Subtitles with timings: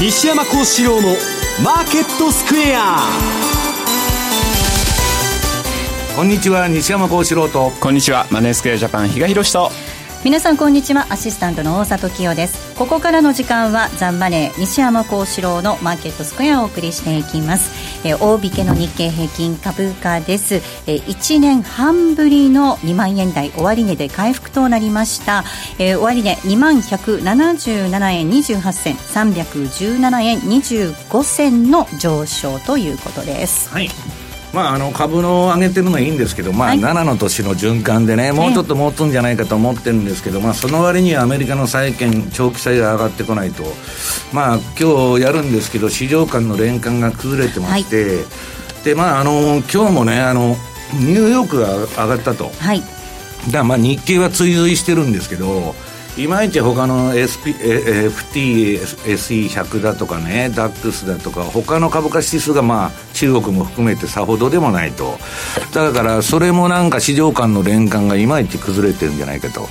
[0.00, 1.08] 西山幸四郎の
[1.60, 2.98] マーケットスクエア。
[6.14, 7.72] こんにちは西山幸四郎と。
[7.80, 9.72] こんにちはマネースクエアジャパン比嘉宏と
[10.24, 11.06] 皆さんこんにちは。
[11.10, 12.74] アシスタントの大里清です。
[12.76, 17.70] ここからの時間はザンマネー西山幸四郎のマーケットスクエアをお送りしていきます。
[18.04, 20.56] え大引けの日経平均株価です。
[20.88, 25.44] え1年半ぶりの2万円台終値で回復となりました。
[25.78, 28.96] え終値2万177円28銭。
[28.96, 33.68] 317円25銭の上昇ということです。
[33.68, 33.88] はい。
[34.52, 43.64] まあ、あの株の上げてるのはいいんですけど、まあ、7の年の循環でね、もうちょっと持つんじゃないかと思ってるんですけど、まあ、その割にはアメリカの債券、長期債が上がってこないと、
[44.32, 48.22] まあ今日やるんですけど、市場間の連関が崩れてまして、は
[48.80, 50.56] い、でまあ、あの今日もねあの、
[50.94, 52.82] ニューヨークが上がったと、はい、
[53.50, 55.74] だまあ日経は追随してるんですけど、
[56.18, 57.54] いまいち他の SP
[58.10, 65.16] FTSE100 だとかね DAX だとか他の株価指数がまあ中国も含めてさほどでもないと。
[65.72, 69.68] だからそれもなんか市場間の連関がいまいち崩れてるんじゃないかと。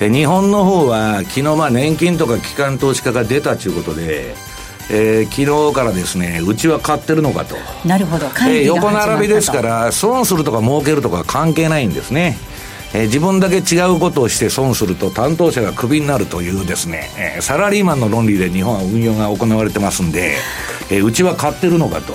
[0.00, 4.34] 日本の方は昨日まあ年金とか機関投資家が出たということで
[4.92, 7.54] えー、昨日からですねうちは買ってるのかと。
[7.86, 12.36] なるほど、えー、横並びですから損するとか儲けるとか関係ないんですね
[12.92, 20.36] えー、自分だけ違うことをして損すると担当者がクビになるというですね、えー、サラリーマンの論理で日本は運用が行われてますんで、
[20.90, 22.14] えー、うちは買ってるのかと。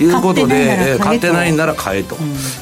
[0.00, 2.16] いうことで、買ってないなら買えと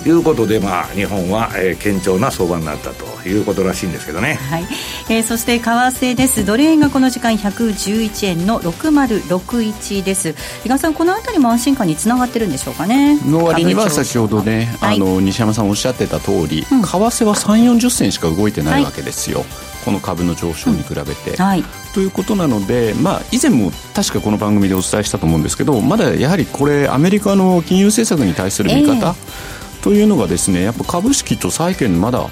[0.04, 4.64] いうことで、まあ、日本は、えー、堅調な相場になったということらしいんですけどね、はい。
[5.08, 6.44] えー、そして為替です。
[6.44, 10.34] ドル円がこの時間111円の6061です。
[10.62, 13.18] 比嘉さんこの辺りも安心感につながってるんでしょうかね。
[13.24, 21.30] の割には先ほどね、はい、あの西山さんおっしゃってた通り、うん、為替は3 4 0銭しか動いてないわけですよ、はいこの株の上昇に比べて。
[21.30, 21.36] うん。
[21.36, 29.14] はい、ということなので、まあ、以前も確かこの番組でお伝えしたと思うんですけどまだやはりこれアメリカの金融政策に対する見方、えー、
[29.82, 32.28] というのがですねやっぱ株式と債券まだ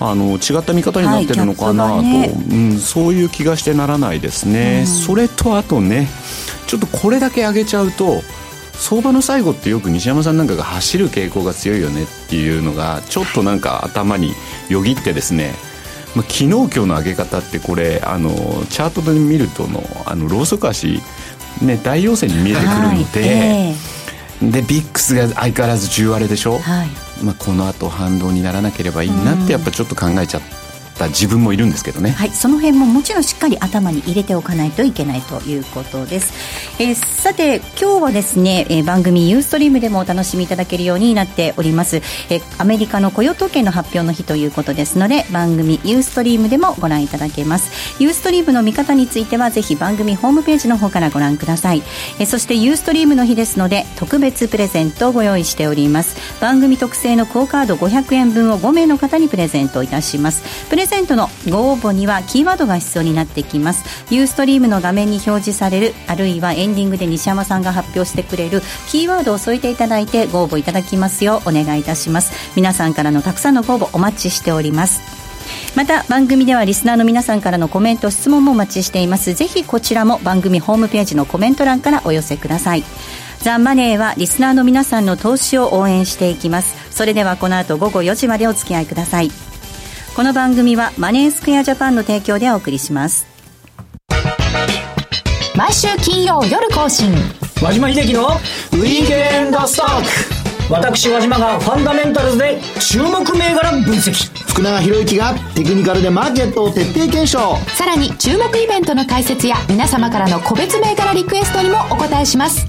[0.00, 6.08] あの違った見方になってるのかなと、はいね、うん、そういう気がしてならないですね、うん、それとあとね
[6.66, 8.22] ちょっとこれだけ上げちゃうと
[8.72, 14.32] 相場の最後ってよく西山さんなんかが走る傾向が強いよねっていうのがちょっとなんか頭に
[14.68, 15.54] よぎってですね
[16.14, 18.30] まあ、昨日今日の上げ方ってこれあの
[18.66, 21.00] チャートで見るとのあのローソク足、
[21.62, 23.91] ね、大陽線に見えてくるので、はいえー、
[24.50, 26.88] でビックスが相変わらず10割れでしょ、はい
[27.22, 30.61] まあ、このあと反動にならなければいいなってやっぱちょっと考えちゃって。
[30.92, 32.10] った自分もいるんですけどね。
[32.10, 36.32] はいその辺ももちろんしっかり頭に入れておかないといけないということです、
[36.78, 48.02] えー、さて今日はですね、えー、番組ユーストリームでもお楽しみいただけるようになっております、えー、アメリカの雇用統計の発表の日ということですので番組ユーストリームでもご覧いただけます。
[48.02, 51.82] ユーストリームの見方についてはぜひ番組ホームページの方からご覧ください、
[52.18, 56.40] えー、そしてユーストリームの日ですので特別プレゼントをご用意しております。
[56.40, 60.42] 番組特製のクオカード500円分を5名の方にプレゼントいたします。
[60.68, 63.84] プレレゼントのご応募にはキーワードが必要になってきます。
[64.12, 72.32] ユーストリームの画面に表示されるあるいはエンディングで西山さんが発表してくれるキーワードを添えていただいてご応募いただきますようお願いいたします。
[72.56, 75.02] 皆さんからのたくさんのご応募お待ちしております。
[75.76, 79.34] また番組ではリスナーの皆さんからのコメント質問もお待ちしています。
[79.34, 82.82] ぜひこちらも番組ホームページのコメント欄からお寄せください。
[83.38, 86.74] ザ・マネーはリスナーの皆さんの投資を応援していきます。
[86.90, 89.51] それではこの後午後4時までお付き合いください。
[90.14, 93.26] この番組はマネースクエアジャパンの提供でお送りします。
[95.56, 97.10] 毎週金曜夜更新。
[97.62, 100.02] 和島秀樹のウィークエンドストッ
[100.68, 100.72] ク。
[100.72, 104.12] 私和島がファンダメンタルズで注目銘柄分析。
[104.50, 107.56] 福永博之がテクニカルでマーケットを徹底検証。
[107.68, 112.66] さらに注目イベントの解説や皆様からの個別銘柄リクエストにもお答えします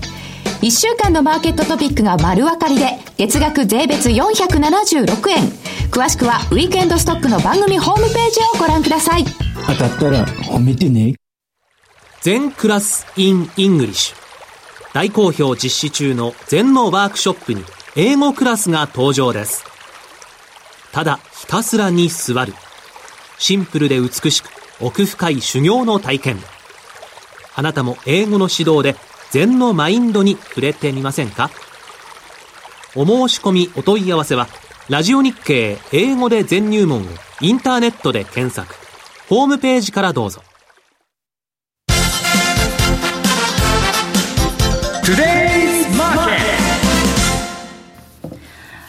[0.64, 5.50] 1週間のマーケットトピックが丸分かりで月額税別476円。
[5.92, 9.26] 詳しくはウィークエンドストックの番組ホームページをご覧ください。
[9.68, 11.16] 当たったら褒めてね。
[12.22, 14.16] Zen class in English。
[14.94, 17.62] 大好評実施中の禅のワークショップに
[17.98, 19.66] 英語クラスが登場です。
[20.94, 22.54] ただひたすらに座る。
[23.38, 24.48] シンプルで美しく
[24.80, 26.38] 奥深い修行の体験。
[27.54, 28.96] あなたも英語の指導で
[29.34, 31.50] 禅のマインドに触れてみませんか？
[32.96, 34.48] お申し込みお問い合わせは
[34.90, 37.06] ラジオ日経英語で全入門を
[37.42, 38.76] インターネットで検索。
[39.28, 40.44] ホームページからどうぞ。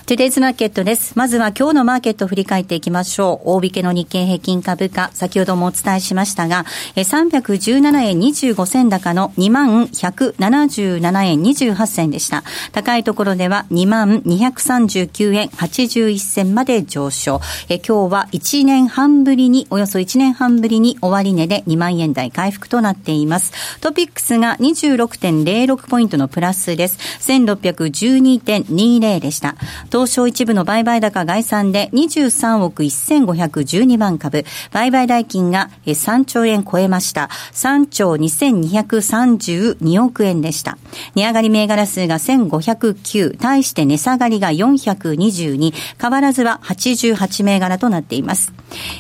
[0.07, 1.17] トゥデイズマーケットです。
[1.17, 3.53] まずは今日のマーケットを振り返っていきましょう。
[3.53, 12.45] 大引けの日経平均株価、先ほどもお伝えしましたが、317円25銭高の2177円28銭でした。
[12.73, 17.41] 高いところでは2239円81銭まで上昇。
[17.71, 23.55] 今日は1年半ぶりに、およそ1年半ぶりに終値で2万円台回復となっています。
[23.81, 26.99] トピックスが26.06ポイントのプラスです。
[27.21, 29.57] 1612.20でした。
[29.95, 37.31] 東証一部の売買高概算で23億1512万株、売買代金が3兆円超えました。
[37.53, 40.79] 3兆2232億円でした。
[41.15, 48.53] 値上がり銘柄数が1509、対して値下がりが422、変わらずは88銘柄となっています。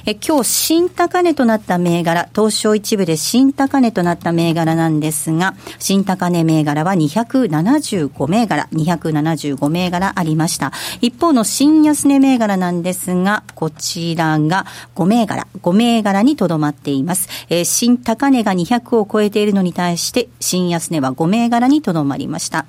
[0.06, 10.70] え今日新高値となった銘柄、東証一部で新高値となった銘柄なんですが、新高値銘柄は275銘柄、275銘柄ありました。
[11.00, 17.28] 一方の新安値銘柄なんですが、こちらが5銘柄、5銘柄にとどまっています。
[17.48, 22.66] えー、新高値が200を超えているのに対して、新安値は5銘柄にとどまりました。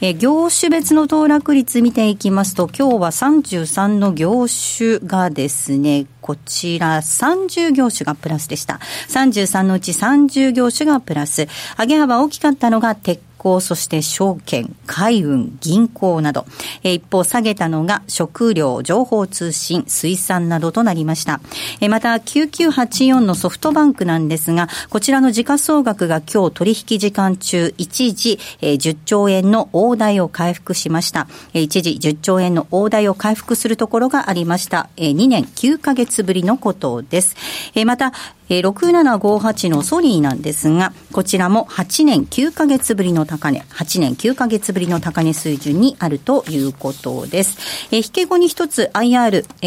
[0.00, 8.80] えー、業種別の騰落率見ていきますと、今日は33の業種がですね、こちら30業種がプラスでした。
[9.08, 11.48] 33のうち30業種がプラス。
[11.78, 16.44] 上げ幅大きかったのが鉄行、そして証券、海運、銀行など、
[16.82, 21.40] え一方下げたのが食料、情報通信、水産などとなりました。
[21.80, 31.28] えまた、9984のソフトバンクなんですが、こちらの時価総額が今日取引時間中、一時、え10兆円の大台を回復しました。
[31.54, 34.88] え一時10兆円の大台を回復するところがありました。
[34.96, 37.36] え2年9ヶ月ぶりのことです。
[37.74, 38.12] えまた、
[38.48, 47.58] えー、6758のソニーなんですが、こちらも8年9ヶ月ぶりの高値、8年9ヶ月ぶりの高値水準にあるということです。
[47.92, 49.66] えー、引け後に一つ IR、え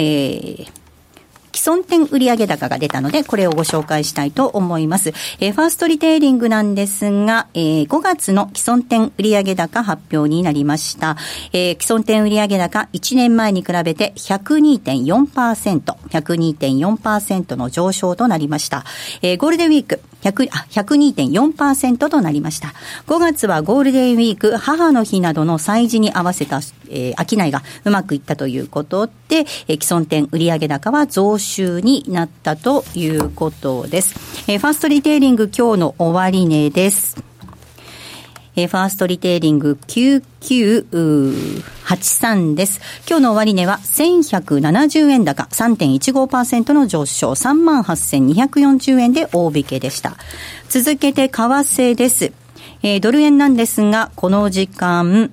[0.65, 0.81] ー、
[1.53, 5.09] 既存店売上高が出たので、これをご紹介したいと思います。
[5.39, 11.17] えー、ファーストリテイリングなんですが、えー、5月の既存店売上高発表になりました。
[11.53, 18.83] えー、既存店売上高1年前に比べて102.4%、102.4%の上昇となりました。
[19.21, 22.73] えー、ゴールデンウィーク、102.4%となりました。
[23.07, 29.12] 5月はゴールデンウィーク、母の日などの催事に合わせた、えー、商いがうまくいったということで、
[29.68, 34.15] えー、既存店売上高は増収になったということです。
[34.47, 37.31] えー、ファーストリテイリング今日の終値です。
[38.56, 42.81] えー、ファーストリテイリング9983です。
[43.07, 50.18] 今日の終値は1170円高3.15%の上昇38,240円で大引けでした。
[50.69, 52.33] 続けて為替です。
[52.83, 55.31] えー、ドル円なんですが、この時間、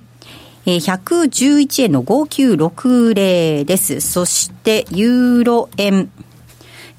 [0.65, 4.01] えー、111円の5960です。
[4.01, 6.11] そして、ユーロ円。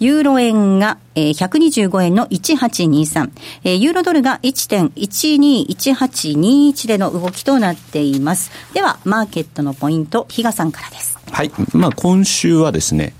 [0.01, 3.31] ユーロ円が、125円の1823、
[3.77, 8.51] ユーロドルが1.121821での動きとなっています。
[8.73, 11.19] では、マーケットのポイント、比嘉さんからです。
[11.31, 11.53] はい。
[11.75, 13.13] まあ、今週はですね、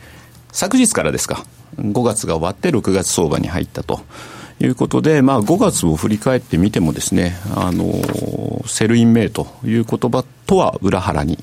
[0.53, 1.45] 昨日からですか、
[1.79, 4.01] 5月が終わって6月相場に入ったと。
[4.63, 11.39] いうことで、まあ、5月を振り返ってみてもですね、あの、 sell in May という言葉とは裏腹に、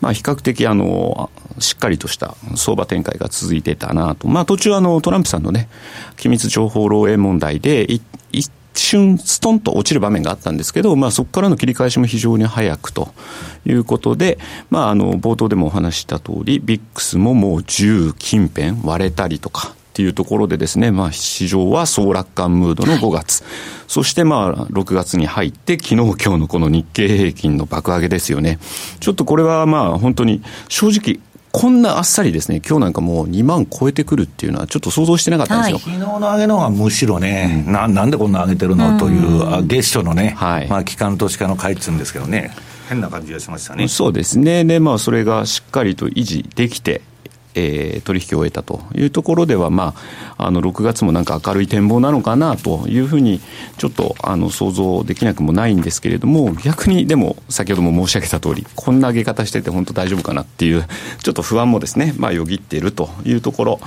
[0.00, 5.68] まあ、比較的あのしっかりとした相場展開が続いてたなと、まあ、途中あのトランプさんのね
[6.16, 8.02] 機密情報漏洩問題で一
[8.74, 13.14] 瞬ストンと落ちる場面があったんですけど、まあ、そこからの切り返しも非常に早くと
[13.64, 14.38] いうことで、
[14.70, 23.44] まあ、あの冒頭でもお話した通りビックスももう10近辺割れたりとかっていうところでですね、まあ、市場は総楽観ムードの5月、
[23.86, 28.58] そしてまあ、6月に入って、昨日今日のこの日経平均の爆上げですよね。
[28.98, 31.20] ちょっとこれはまあ、本当に正直、
[31.52, 38.98] こんなあっさりですね、今日なんかもう2万超えてくるっていうのは、ちょっと想像してなかったんですよ、はい、昨日の上げの方がむしろね、うん、ななんでこんな上げてるの？
[38.98, 40.66] という、月初のね、はい。
[40.66, 42.50] まあ、機関投資家の買いっつうんですけどね。
[42.88, 43.86] 変な感じがしましたね。
[43.86, 47.00] そうですね、でまあ、それがしっかりと維持できて、
[47.54, 49.94] えー、取引を終えたというところでは、ま
[50.36, 53.40] あ、あの6月もなんか明るい展望なのかなというふうに、
[53.78, 60.84] ちょっとあの想像できなくもないんですけれども、逆にでも、先ほども申し上げた通り、こんな上げ方してて、本当大丈夫かなっていう、
[61.22, 63.80] ちょっと不安もですね、まあ、よぎっているというところ、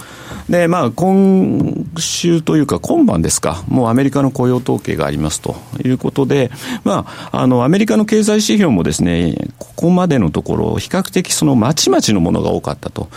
[0.49, 6.51] で、まあ、今週というか、今晩ですか、もうアメリカの雇用統計がありますということで、
[6.83, 13.09] まあ、あのアメリカの経済指標もですね、ここまでのところ、比較的そのまちまちのものが多かったと。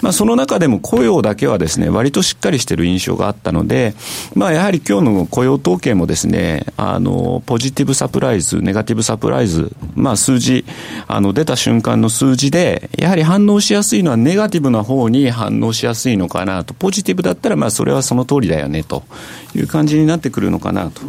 [0.00, 3.94] まあ、その中でも雇用だけはですね、割としっかりしている印象があったので、
[4.34, 10.64] まあ、やはり今日の雇用統計もですね、あの、ポジティブサプライズ、ネガティブサプライズ、まあ、数字、
[11.08, 19.02] あの、出た瞬間の数字で、やはり反応しやすいのはネガティブな方に反応しやすいのかなと、ポジティブだったら、まあ、それはその通りだよね、と
[19.56, 21.02] いう感じになってくるのかなと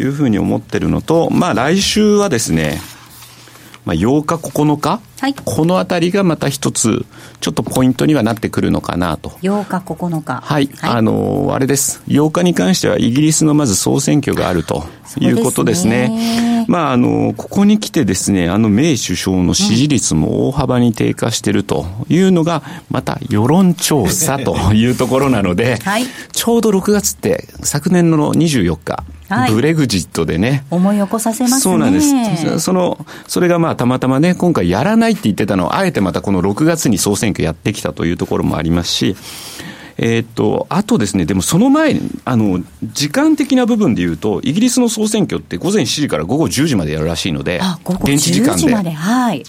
[0.00, 2.80] いうふうに思ってるのと、まあ、来週はですね、
[3.84, 7.06] まあ、8日、9日、はい、このあたりがまた一つ、
[7.38, 9.28] ちょっとポイントにはなってくるのかなと。
[9.42, 10.40] 8日、9日。
[10.42, 10.68] はい。
[10.78, 12.02] はい、あのー、あれです。
[12.08, 14.82] 8日に関しては、イギリスのまず総選挙があると
[15.20, 16.66] いうことですね。
[16.66, 30.64] まあ、あのー、ここに来てですね、あの、メイ首相の支持率も大幅に低下しているというのが、また世論調査と いうところなので、はい、ちょうど6月って、昨年の24日、はい、ブレグジットでね。
[30.70, 31.60] 思い起こさせますね。
[31.60, 32.60] そうなんです。
[32.60, 39.16] その、それがまあたまたまね、今回やらないって言ってたのを、あえてまたこの6月に総選挙やってきたというところもありますし、
[39.98, 48.90] えー、っと、あとですね、でもその前に、あの、時間的な部分で言うと、イギリスの総選挙って午前7時から午後10時までやるらしいので、現地時間で。
[48.90, 49.44] はい。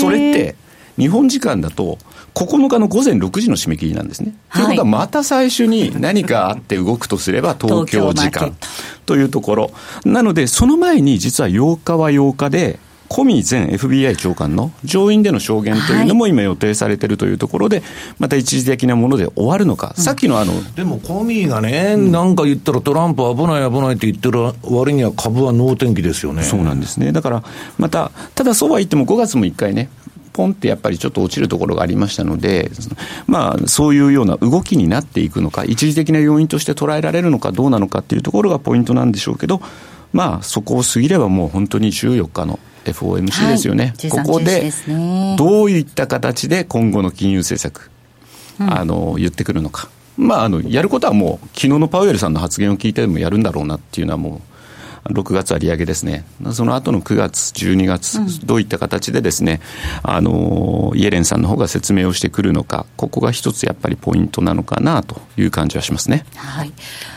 [0.00, 0.56] それって、
[0.98, 1.98] 日本時間だと、
[2.34, 4.34] 9日の午前6時の締め切りなんですね。
[4.52, 8.56] ということは、また最初に何かあって動くとすれば、東京時間
[9.04, 9.70] というところ。
[10.04, 12.78] なので、その前に実は8日は8日で、
[13.12, 17.82] コミ前 FBI 長官の上院での証言というのも今予定されているというところで、
[18.18, 26.42] また一時的なもので終わるのか、さっきのあのでもコミがね、なんか言ったらトランプ危ない危ないって言ってる割には株は能天気ですよね。
[26.42, 27.12] そうなんですね。
[27.12, 27.44] だから、
[27.76, 29.90] また、ただそうは言っても5月も1回ね、
[30.32, 32.70] ポンってやっぱりちょっと落ちるところがありましたので、
[33.26, 39.60] まあ、そういうような動きになっていくのか、一時的な要因として捉えられるのかどうなのかっていうところがポイントなんでしょうけど、
[40.14, 42.58] まあ、そこを過ぎればもう本当に14日の
[42.90, 43.94] FOMC ですよね。
[43.98, 44.72] はい、ここで、
[45.38, 47.90] どういった形で今後の金融政策、
[48.60, 49.88] うん、あの、言ってくるのか。
[50.16, 54.52] まあ、あの、やることはもう、昨日のパウエルさんの発言を聞いてもやるんだろうなっていうのはもう、
[55.10, 59.60] 6月は利上げですね、その後の9月、12月、うん、どういった形でですね、
[60.02, 66.24] あのイエレンさんの方が説明をしてくるのか、ここが一つやっぱりポイントなのかなという感じはしますね。
[66.36, 66.72] はい、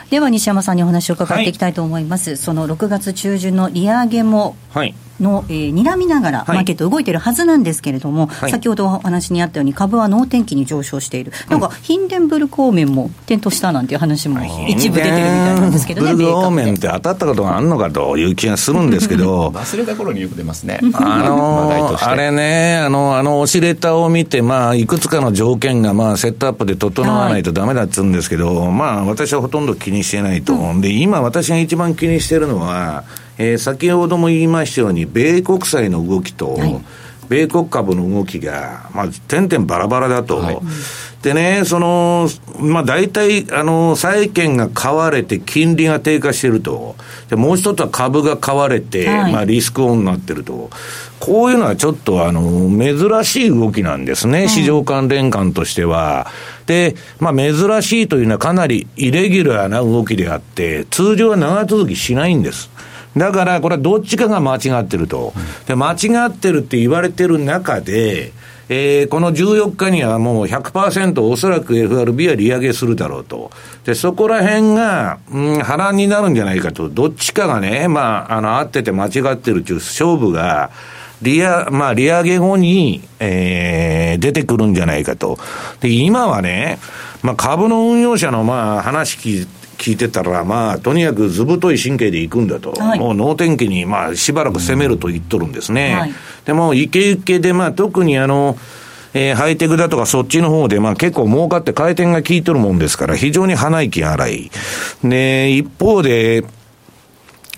[0.09, 4.95] では西山さんにお話を伺っていきたいと思います、はい、その6月中旬の利上げも、はい。
[5.19, 20.79] の、えー、睨みながら、マーケット動いてるはずなんですけれども、はい、先ほどお話にあったように、株は能天気に上昇している、なんか、ヒンデンブルク方面も点灯したなんていう話も一部出てるみたいなんですけどね、ブルク方面って当たったことがあるのかという気がするんですけど、忘れた頃によく出ますね。
[20.93, 30.53] あのー、あれね、あの、あの、オシレーターを見て、まあ、いくつかの条件が、まあ、セットアップで整わないとだめだっつうんですけど、はい、まあ、私はほとんど気にしてないと。
[30.53, 33.03] うん、で、今私が一番気にしてるのは、
[33.37, 36.81] えー、先ほども言いましたように、米国債の動きと、はい、
[37.29, 40.37] 米国株の動きが、まあ、点々バラバラだと。
[40.37, 40.59] はい、
[41.21, 42.27] でね、その、
[42.59, 46.95] まあ、大体、あの、債券が買われて、金利が低下してると。
[47.29, 50.69] で、もう一つは株が買われて、はい、まあ、リスクオンになってると。
[51.19, 56.27] こういうのはちょっと、あの、珍しい動きなんですね、市場関連感としては。
[56.65, 62.69] で、まあ、珍しいというのはかなりイレギュラーな動きであって、通常は長続きしないんです。
[63.17, 65.33] だから、これはどっちかが間違ってると。
[65.67, 68.33] で、間違ってるって言われてる中で、
[68.67, 73.51] えー、この14日にはもう100%おそらく FRB は利上げするだろうと。
[73.85, 76.89] で、そこら辺が、うん、波乱になるんじゃないかと。
[76.89, 80.71] どっちかがね、まあ、あの、合ってて間違ってるっていう勝負が、
[81.25, 85.37] 利上、まあ、利上げ後に、えー、出てくるんじゃないかと。
[85.81, 86.77] で、今はね、
[87.23, 95.95] まあ、株の運用者の、まあ、話聞い聞いてたら、まあ、とにかくずぶとい神経でいくんだと、はい、もう能天気に、まあ、しばらく攻めると言っとるんですね。
[95.95, 96.13] はい、
[96.45, 98.57] でも、イケイケで、まあ、特にあの、
[99.13, 104.51] えー、ハイテクだとかそっちの方で、まあ結構儲かって回転が効いとるもんですから、非常に鼻息荒い。
[105.03, 106.43] で、一方で、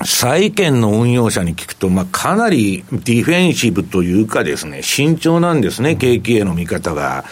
[0.05, 7.25] 債券の運用者に聞くと、まあ、かなりディフェンシブというかですね、慎重なんですね、景気への見方が。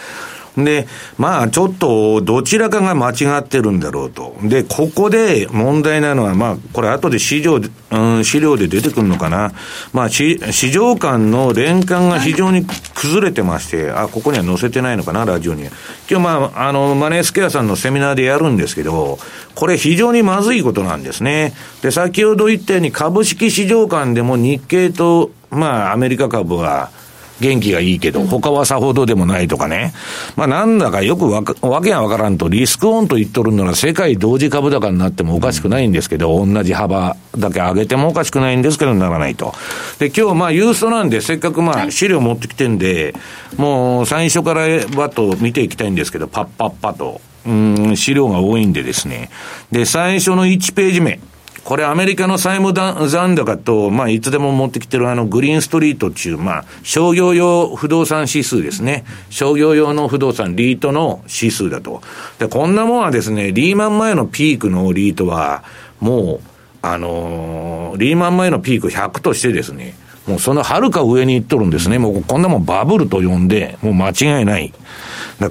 [0.56, 0.86] で、
[1.18, 4.36] まあ、ちょっと、どちらかが間違ってるんだろうと。
[4.42, 7.60] で、ここで問題なのは、まあ、これ後で資料、
[7.90, 9.52] うん、資料で出てくるのかな。
[9.92, 10.38] まあ、市
[10.70, 15.64] 場間の連関が非常に崩れてまして、あ、ここには載せてないのかな、ラジオに。
[16.10, 19.18] 今日、まあ、あの、マネースケアさんのセミナーでやるんですけど、
[19.54, 21.52] これ非常にまずいことなんですね。
[21.82, 26.90] で、先ほど言ったように株式市場間でも日経と、まあ、アメリカ株は、
[27.40, 29.92] 元気がいいけど、他はさほどでもないとかね。
[30.36, 39.54] まあなんだかよくわわけがわからんと、リスクオンと言っとるなら世界同時株高になってもおかしくないんですけど、同じ幅だけ上げてもおかしくないんですけど、ならないと。
[39.98, 43.14] で、今日まあユーストなんで、せっかくまあ資料持ってきてんで、
[43.56, 44.66] もう最初から
[44.96, 47.20] バッと見ていきたいんですけど、パッパッパと。
[47.46, 49.30] うん、資料が多いんでですね。
[49.70, 51.20] で、最初の1ページ目。
[51.66, 52.72] これアメリカの債務
[53.08, 59.04] 残高と、まあ、いつでも持ってきてるあのグリーンストリートっていう、まあ、商業用不動産指数ですね。
[59.30, 62.02] 商業用の不動産、リートの指数だと。
[62.38, 65.64] で、こんなもんはですね、リーマン前のピークのリートは、
[65.98, 66.40] もう、
[66.82, 71.98] あのー、リーマン前のピーク100としてですね、もうそのはるか上に行っとるんですね。
[71.98, 74.72] もうこんなもんバブルと呼んで、もう間違いない。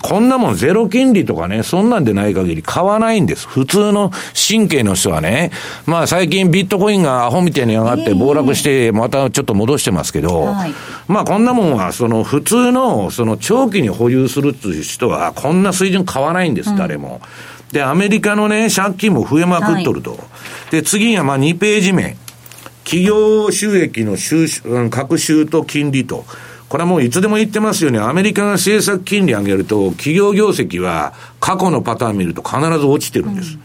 [0.01, 3.47] こんなもんゼロ金利とかね、そんなんでない限り買わないんです。
[3.47, 4.11] 普通の
[4.49, 5.51] 神経の人はね、
[5.85, 10.55] まあ最近ビットコインがアホみたいに上がって暴落して、またちょっと戻してますけど、
[11.07, 17.21] まあこんなもんは、その普通の、その長期に保有するっていう人は、こんな水準買わないんです、誰も。
[17.71, 20.17] で、アメリカのね、借金も増えまくっとると。
[20.71, 22.17] で、次がまあ2ページ目。
[22.85, 24.45] 企業収益の収、
[24.89, 26.23] 拡収と金利と。
[26.69, 33.57] これはもういつでも言ってますように、アメリカが政策金利上げると、企業業績は過去のパターン見ると必ず落ちてるんです。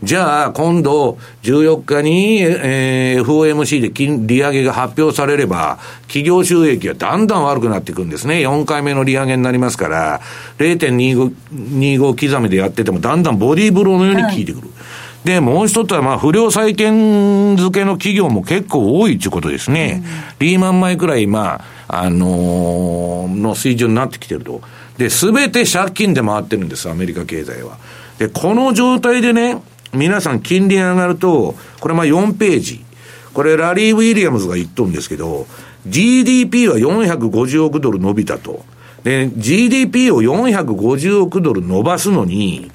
[0.00, 8.36] うん、じゃあ、今度、14日に、えー、FOMC で金利上げが発表されれば、企業収益はだんだん悪くなっていくんですね。
[8.46, 10.20] 4回目の利上げになりますから、
[10.58, 14.68] 0.25刻みでやってても、だんだんボディーブローのように効いてくる。
[14.68, 14.77] はい
[15.24, 20.02] で、もう一つは、まあ、不良債権付けの企業も結構多いということですね。
[20.40, 24.60] うん、リーマン前くらい、まあ、あのー、の水準になってきてると。
[24.96, 27.78] で、すべて借金で回ってるんです、アメリカ経済は。
[28.18, 32.84] で、この状態でね、皆さん金利上がると、これまあ4ページ。
[33.32, 35.46] これラリー・ウィリアムズが言っとるんですけど、
[35.86, 38.64] GDP は450億ドル伸びたと。
[39.04, 42.70] で、GDP を450億ドル伸ばすのに、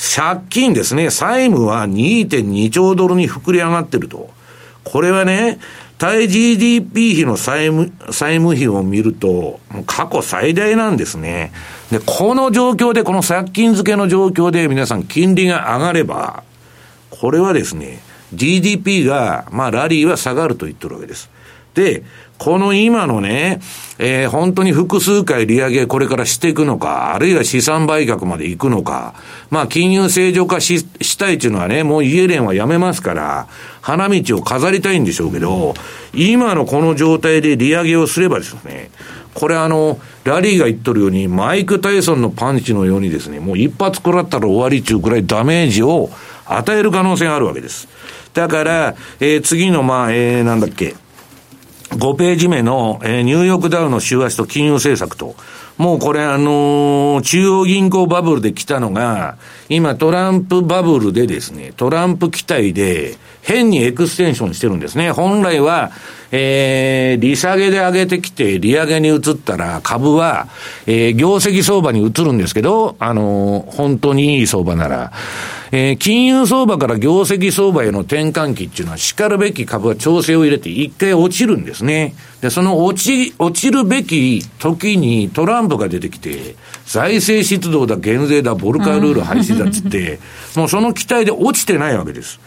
[0.00, 4.30] 借金ですね、債務は2.2兆ドルに膨れ上がってると。
[4.82, 5.58] これはね、
[5.98, 11.52] 対 GDP 比の債務、債務費を見ると、過去最大なんですね。
[11.90, 16.44] で、この状況で、この借金付けの状況で皆さん金利が上がれば、
[17.10, 18.00] これはですね、
[18.32, 21.28] GDP が、まあラリーは下がると言ってるわけです。
[21.74, 22.02] で、
[22.38, 23.60] この今のね、
[23.98, 29.14] えー、本当に複数回利上げこれからしていくのか、あるいは資産売却まで行くのか、
[29.50, 33.46] まあ金融正常化ししたいっていうのはね、もうイエレンはやめますから、
[33.82, 35.74] 花道を飾りたいんでしょうけど、
[36.14, 38.90] 今のこの状態で利上げをすればですね、
[39.34, 46.10] これあの、ラリーが言っとるように、マイク・タイソンのパンチのようにですね、もう一発食らったら終わり中くらいダメージを
[46.46, 47.88] 与える可能性があるわけです。
[48.34, 50.94] だから、えー、次の、まあ、えー、なんだっけ、
[51.90, 55.34] 5ページ目の、えー、ニューヨークダウの週足と金融政策と、
[55.76, 65.10] もうこれあのー、中央銀行バブルで来たのが、今トランプバブルでですね、トランプ期待で変にエクステンションしてるんですね。
[65.10, 65.90] 本来は、
[66.32, 70.48] えー、利下げで上げてきて、利上げに移ったら株は、
[70.86, 75.12] えー、業績相場に移るんですけど、あのー、本当にいい相場なら、
[75.72, 82.14] えー、金融相場から業績相場への転換期っていうのは、叱るべき株は調整を入れて一回落ちるんですね。
[82.40, 90.18] で、その落ち、落ちるべき時にトランプが出てきて、財政出動だ、減税だ、ボルカールール廃止だっつって、
[90.56, 92.40] もうその期待で落ちてないわけです。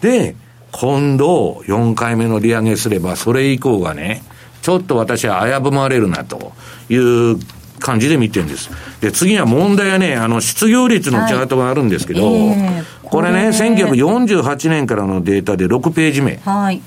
[0.00, 0.34] で、
[0.72, 4.22] 今度4回目の利上げすれば、それ以降がね、
[4.62, 6.52] ちょっと私は危ぶまれるなと
[6.88, 7.38] いう
[7.78, 8.70] 感じで見てるんです。
[9.00, 16.40] で、次は問題はね、あの、失業率のチャートがあるんですけど、はいえー、これね、1948年からのデータで6ページ目。
[16.44, 16.80] はい。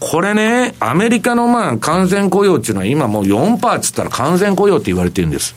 [0.00, 5.56] これね、アメリカのまあ完全雇用っていうのは今もう4%っつったら完全雇用って言われてるんです。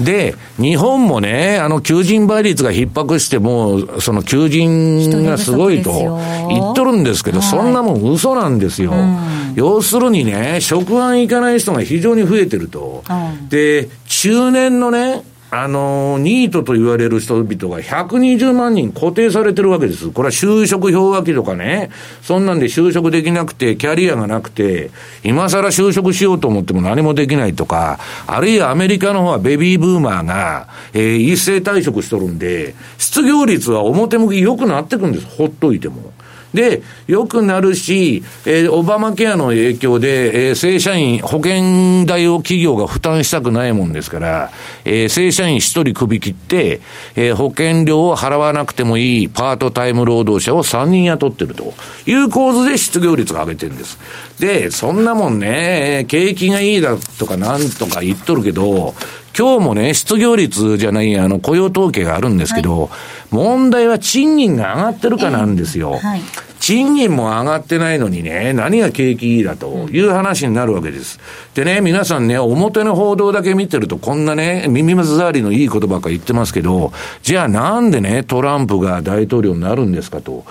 [0.00, 8.92] で、日本もね、あの、求人倍率が逼迫しても、その求人がすごいと言っとるんですけど、そんなもん嘘なんですよ。
[8.92, 13.02] うん、要するにね、職案行かない人が非常に増えてると。
[13.08, 20.10] うん、で、中年のね、あの、ニートと言われる人々が120万人固定されてるわけです。
[20.10, 21.90] これは就職氷河期とかね、
[22.22, 24.90] そんなんで就職できなくて、キャリアがなくて、
[25.24, 35.26] 今更就職しようと思っても何もできないとか、あるいはアメリカの方はベビーブーマーが、えー、一斉退職しとるんで、失業率は表向き良くなってくんです。
[35.26, 36.12] ほっといても。
[36.54, 44.50] で、良くなるし、えー、オバマケアの影響で、えー、正社員、保険代を企業が負担したくないもんですから、
[44.84, 46.80] えー、正社員一人首切って、
[47.16, 51.74] えー、保険料を払わなくてもいいパートタイム労働者を3人雇ってると
[52.06, 53.98] いう構図で失業率が上げてるんです。
[54.38, 58.94] で、そんなもんね、景気がいいだとかなんとか言っとるけど、
[59.38, 62.90] 今日もね、失業率じゃない、あの、雇用統計があるんですけど、はい、
[63.30, 65.92] 問題は賃金が上がってるかなんですよ。
[65.94, 66.20] えーはい
[66.60, 71.18] 賃金も上がってないのにね、何が景気いいだという話になるわけです。
[71.54, 80.44] でね、皆さんね、表の報道だけ見てるとこんなね、耳障りのいいことばっか言ってますけど、じゃあなんでね、トランプが大統領になるんですかと。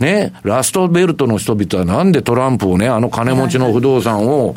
[0.00, 4.56] ね、ラストベルトの人々はなんでトランプをね、あの金持ちの不動産を、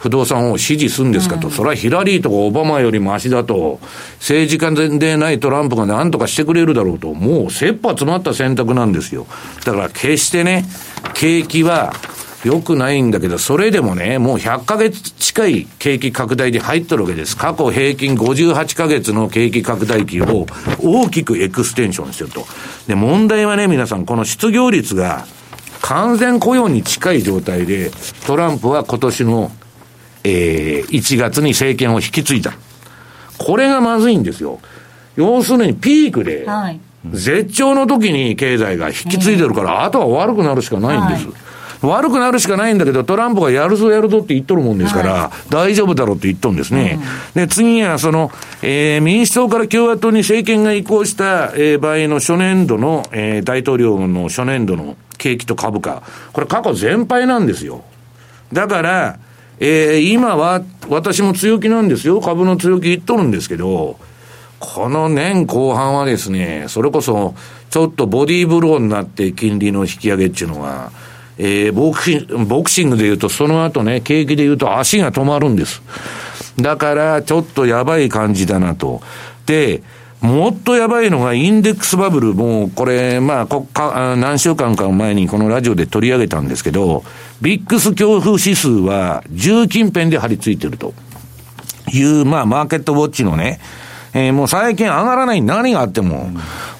[0.00, 3.80] 不動産を支持するんですかと、うん、それはヒラリーとかオバマよりマシだと、
[4.14, 9.26] 政治家でないトランプが何とかしてくれるだろうと、もう切羽詰まった選択なんですよ。
[9.66, 10.64] だから決してね、
[11.12, 11.92] 景気は
[12.44, 17.36] 良くないんだけど、それでもね、もう100ヶ月近い景気拡大で入ってるわけです。
[17.36, 20.46] 過去平均58ヶ月の景気拡大期を
[20.82, 22.46] 大きくエクステンションしてると。
[22.88, 25.26] で、問題はね、皆さん、この失業率が
[25.82, 27.90] 完全雇用に近い状態で、
[28.26, 29.52] トランプは今年の
[30.24, 32.52] えー、1月に政権を引き継いだ。
[33.38, 34.60] これがまずいんですよ。
[35.16, 36.46] 要するにピークで、
[37.10, 41.26] 絶頂の時に経済が引き継いでるから、あとは悪くなるしかないんです。
[41.26, 41.34] はい
[41.82, 46.98] 悪くなるしかないんだけど、トランプがやるぞやるぞって言っとるもんですから、はい、大丈夫だろうって言っとるんですね。
[47.34, 48.30] うん、で、次はその、
[48.62, 56.02] えー、民主党から共和党に政権が移行した、えー、場合の初年度の、えー、大統領の初年度の景気と株価、
[56.32, 57.82] これ過去全敗なんですよ。
[58.52, 59.18] だから、
[59.60, 62.20] えー、今は私も強気なんですよ。
[62.20, 63.98] 株の強気言っとるんですけど、
[64.58, 67.34] この年後半はですね、それこそ、
[67.68, 70.92] ちょっとボディーブローになって金利の引き上げっていうのは、
[71.38, 75.82] えー、ボクシボクシングで言うと、その後ね、景気で言うと足が止まるんです。
[76.58, 79.02] だから、ちょっとやばい感じだなと。
[79.46, 79.82] で、
[80.20, 82.34] もっとやばいのがインデックスバブル。
[82.34, 87.04] もうこれ、まあ、こか何週間か前にこのラジオで取り上げたんですけど、
[87.40, 90.92] ビックス恐怖指数は10近辺で張り付いてると
[91.92, 93.60] いう、まあ、マーケットウォッチのね、
[94.12, 96.28] えー、もう最近上がらない何があっても、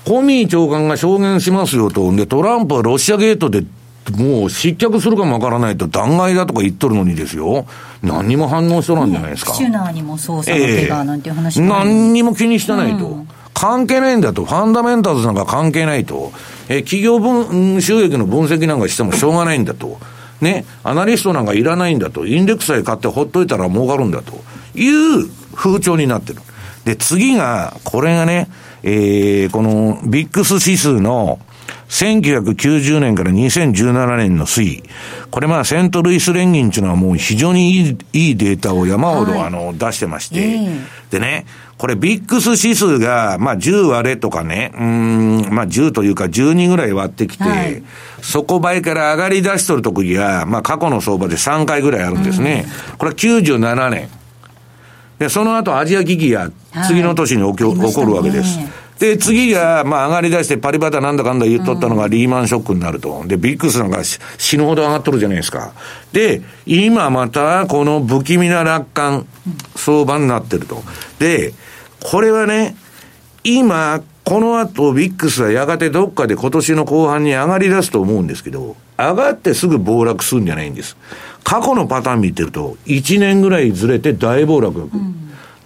[0.06, 2.14] コミー長官が証言しますよと。
[2.14, 3.64] で、トランプはロシアゲートで
[4.16, 7.66] もう失脚するかもわからないと弾劾だとか言っとるのにですよ。
[8.02, 9.54] 何にも反応しとらんじゃないですか。
[9.54, 13.06] シュナーにも捜査の手がなんて話、えー、何にも気にしてないと。
[13.06, 14.44] うん、関係ないんだと。
[14.44, 16.32] ファンダメンタルズなんか関係ないと。
[16.68, 19.98] えー、企業分、収益の分析なんかしてもしょうがないんだと。
[20.40, 22.26] ね、アナリストなんかいらないんだと。
[22.26, 24.32] インデックスさえ買ってほっといたら儲かるんだと
[24.74, 26.40] いう風潮になってる。
[26.84, 28.48] で、次が、これがね、
[28.82, 31.38] えー、このビックス指数の
[31.90, 34.82] 1990年から2017年の推移。
[35.30, 40.60] これまあセントルイス連銀っていうのはもう非常にいいいいデータを山ほどあの出してまして、
[41.10, 41.46] でね、
[41.78, 47.82] これビックス指数がまあ10割れとかね、うん、まあ10というか12ぐらい割ってきて、はい、
[48.22, 52.66] 底倍から上がり出しとる時が、まあ過去の相場で3回ぐらいあるんですね。
[52.92, 54.08] うん、これは97年。
[55.18, 56.50] で、その後アジア危機が
[56.86, 58.60] 次の年に起き、はい、起こるわけです。
[59.00, 63.24] で、次が、まあ上がり出してパリバタなんだかんだ言っとったのがリーマンショックになると。
[63.26, 65.72] で、ビックスなんか死ぬほど上がっとるじゃないですか。
[66.12, 69.26] で、今またこの不気味な楽観
[69.74, 70.82] 相場になってると。
[71.18, 71.54] で、
[72.02, 72.76] これはね、
[73.42, 80.98] 今、この後ビックスはやがてどっかで今年の後半に上がり出すと思うんですけど、上がってすぐ暴落するんじゃないんです。
[81.42, 84.78] 過去のパターン見てると、1年ぐらいずれて大暴落。
[84.78, 85.09] うん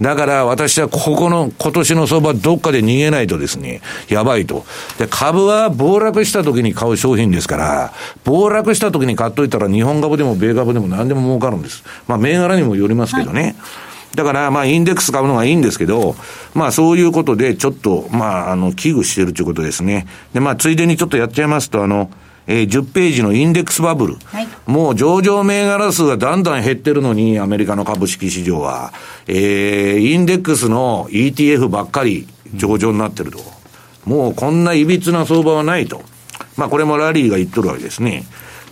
[0.00, 4.64] だから私はここの今年の相場どっかで逃げないとですね、やばいと。
[4.98, 7.92] で、株は暴落した時に買う商品ですから、
[8.24, 11.84] 暴落した時に買っといたら日本株でも米株でも何でも儲かるんです。
[12.08, 13.42] まあ銘柄にもよりますけどね。
[13.42, 13.54] はい
[14.14, 16.14] だから、まあ、インデックス買うのがいいんですけど、
[16.54, 20.06] まあ、そういうことで、ちょっと、まあ、あの、危惧してるということですね。
[20.32, 22.10] で、まあ、ついでにちょっとやっちゃいますと、あの、
[22.46, 24.16] えー、10ページのインデックスバブル。
[24.24, 28.92] はい、もう上場銘柄数がだんだん減ってるのに、アメリカの株式市場は。
[29.26, 33.38] えー、インデックスの ETF ばっかり上場になってると。
[34.04, 36.02] もうこんないびつな相場はないと。
[36.56, 38.24] まあこれもラリーが言っとるわけですね。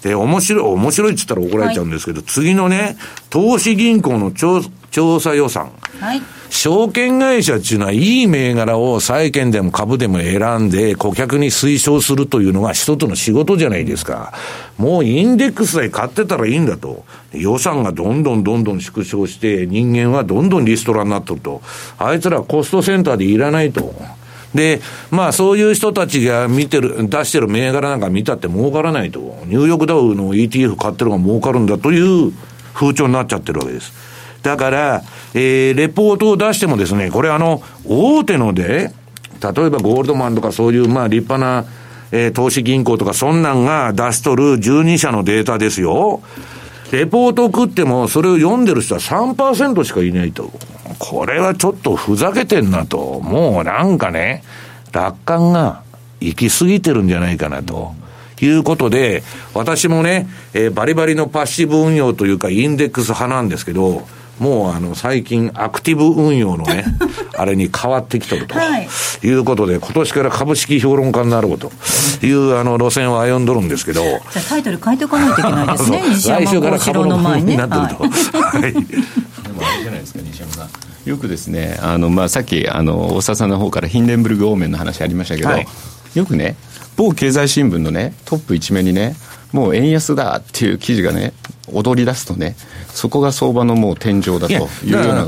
[0.03, 2.97] で、面白い、面白いって言ったら怒られちゃうんですけど、はい、次のね、
[3.31, 4.62] 投資銀行の調
[4.93, 5.73] 調査予算。
[5.99, 6.23] はい。
[6.51, 14.35] 証券会社っていうのは、いい銘柄を債券でも株でも選んで、顧客に推奨するというのが一つの仕事じゃないですか。
[14.77, 17.07] もうインデックスで買ってたらいいんだと。
[17.33, 21.62] 予算がどんどんどんどん縮小して、人間はどんどんリストラになっとると。
[21.99, 23.95] あいつらコストセンターでいらないと。
[24.55, 29.21] で、まあそういう人たちが見てる、出してる銘柄なんか見たって儲からないと。
[29.47, 32.33] ニューヨークダウの ETF 買ってる方が儲かるんだという
[32.75, 33.93] 風潮になっちゃってるわけです。
[34.43, 35.03] だから、
[35.35, 38.93] えー、レポートを出してもですね、これあの、大手ので、
[39.41, 41.65] 例えばゴールドマンとかそういう、まあ立派な、
[42.11, 46.23] えー、投資銀行とかそんなんが出しとる12社のデータですよ。
[46.92, 50.50] レポートを食っても、それを読んでる人は3%しかいないと。
[50.98, 53.18] これはちょっとふざけてんなと。
[53.20, 54.44] もうなんかね、
[54.92, 55.83] 楽観が
[56.20, 57.94] 行き過ぎてるんじゃないかなと。
[58.42, 59.22] いうことで、
[59.55, 64.07] 私もね、えー、バリバリのパッシブ運用というか、インデックス派なんですけど、
[64.38, 66.85] もうあの最近アクティブ運用のね、
[67.37, 68.88] あれに変わってきとると、はい、
[69.23, 71.71] いうことで、今年から株式評論家になろうと
[72.23, 74.03] いうあの路線を歩んどるんですけど。
[74.03, 76.03] じゃあタイトル変えていかないといけないですね、
[76.45, 78.05] 来週から株の前になってると。
[78.40, 78.73] はい。
[78.73, 80.68] でもあれじゃないですか、西山さん。
[81.05, 85.66] よくですね、あのまあ、さっきあの大沢さんの方からヒンデンブルグ方面の話ありましたけど、はい、
[86.14, 86.57] よくね、
[86.97, 89.16] 某経済新聞のね、トップ一面にね、
[89.53, 91.33] もう円安だっていう記事がね、
[91.70, 92.57] 踊り出すとね、
[92.88, 94.57] そこが相場のもう天井だとい
[94.88, 95.27] うような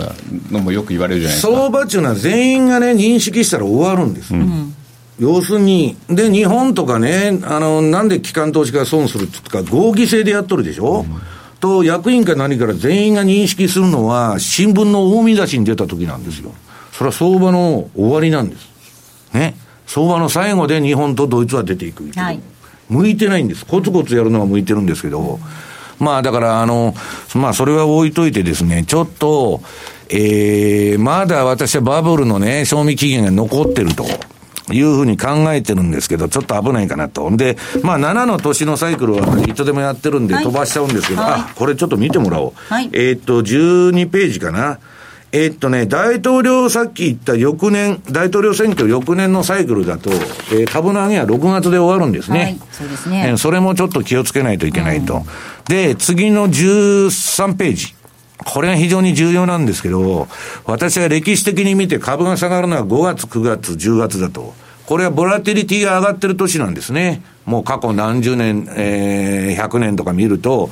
[0.51, 1.53] のもよく言われるじゃないですか。
[1.53, 4.35] 相場っていうのは全員がね、認識したら終わるんです。
[4.35, 4.75] うん
[5.19, 11.21] 要するに、で、日本とかね、あの、なんで機関投資家が損するっていうか、合議制でやっとるでしょ、うん、
[11.61, 16.53] と、役員か何から全員が認識するのは、新聞の大見出しに出た時なんですよ。
[16.91, 18.69] それは相場の終わりなんです。
[19.33, 19.55] ね。
[19.87, 22.11] 相場の最後で日本とドイツは出ていく。
[22.17, 22.41] はい、
[22.89, 23.65] 向いてないんです。
[23.65, 25.39] コツコツやるのは向いてるんですけど、
[25.99, 26.95] まあだから、あの、
[27.35, 29.63] まあそれは置いといてですね、ちょっと、
[30.09, 34.05] えー、まだ私はバブルのね、賞味期限が残ってると。
[34.73, 37.31] いうふうに考えてるんですけど、ちょっと危ないかなと。
[37.37, 42.53] で、まあ、7の年のサイクルはいつでもやってるんで飛ばしちゃうんですけど、はい、あ、これちょっと見てもらおう。
[42.69, 44.79] はい、えー、っと、12ページかな。
[45.37, 52.41] えー、っとね、大統領、さっき言った翌年、大統領選挙翌年のサイクルだと、えー、株の上げは6月で終わるんですね。
[52.41, 53.25] はい、そうですね。
[53.31, 55.17] えー、それもちょっと気をつけないといけないと。
[55.17, 55.25] うん、
[55.67, 57.95] で、次の13ページ。
[58.45, 60.29] これが非常に重要なんですけど、
[60.67, 64.55] 私は歴史的に見て株が下がるのは5月、9月、10月だと。
[64.87, 67.25] これはボラティリティが上がってる年なんですね。
[67.45, 70.71] もう過去何十年、えー、100年とか見ると、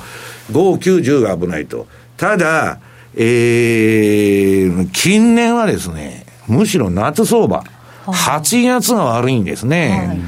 [0.53, 1.85] 5、9、10が危ないと。
[2.15, 2.79] ただ、
[3.15, 7.63] えー、近年はですね、むしろ夏相場、
[8.05, 10.05] 8月が悪いんですね。
[10.07, 10.19] はい、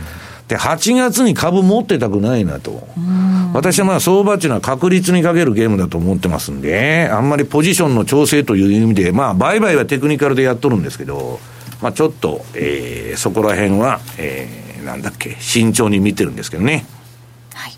[0.47, 2.87] で、8月に株持ってたくないなと。
[3.53, 11.39] 私はまあ相場っていうのは確率にかけるゲームだと思ってますんで、あんまりポジションの調整という意味で、まあ売買はテクニカルでやっとるんですけど、
[11.81, 16.85] まあちょっと、えー、そこら辺は、えー、なんだっけ、慎重に見てるんですけどね。
[17.53, 17.73] はい。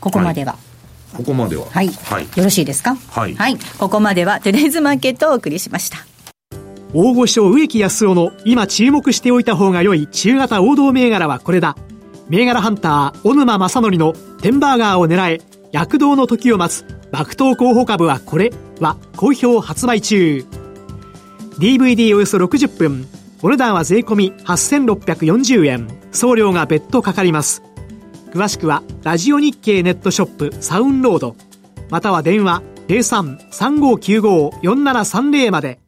[0.00, 0.63] ここまでは、はい
[1.16, 1.66] ここまでは。
[1.70, 1.88] はい。
[1.88, 2.96] はい、よろしいですか？
[3.10, 3.34] はい。
[3.34, 3.56] はい。
[3.78, 5.98] ここまでは、トゥデイズマーケットをお送りしました。
[6.92, 11.76] 大御所植木康夫の今注目しておいた方が良い中型王道銘柄はこれだ。
[12.28, 15.40] 銘柄ハンター、小沼正則のテンバーガーを狙え、
[15.72, 20.44] 躍動の時を待つ、爆投候補株はこれは好評発売中。
[21.58, 23.06] DVD およそ60分。
[23.42, 25.88] お値段は税込8640円。
[26.12, 27.62] 送料が別途かかります。
[28.34, 31.36] 詳しくはラジオ日経ネットショップサウンロード。
[31.88, 35.78] または電話03-3595-4730まで。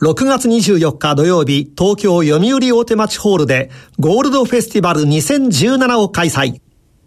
[0.00, 6.62] 6月24日土曜日東京読売大手町ホールでゴールドフェスティバル2017を開催。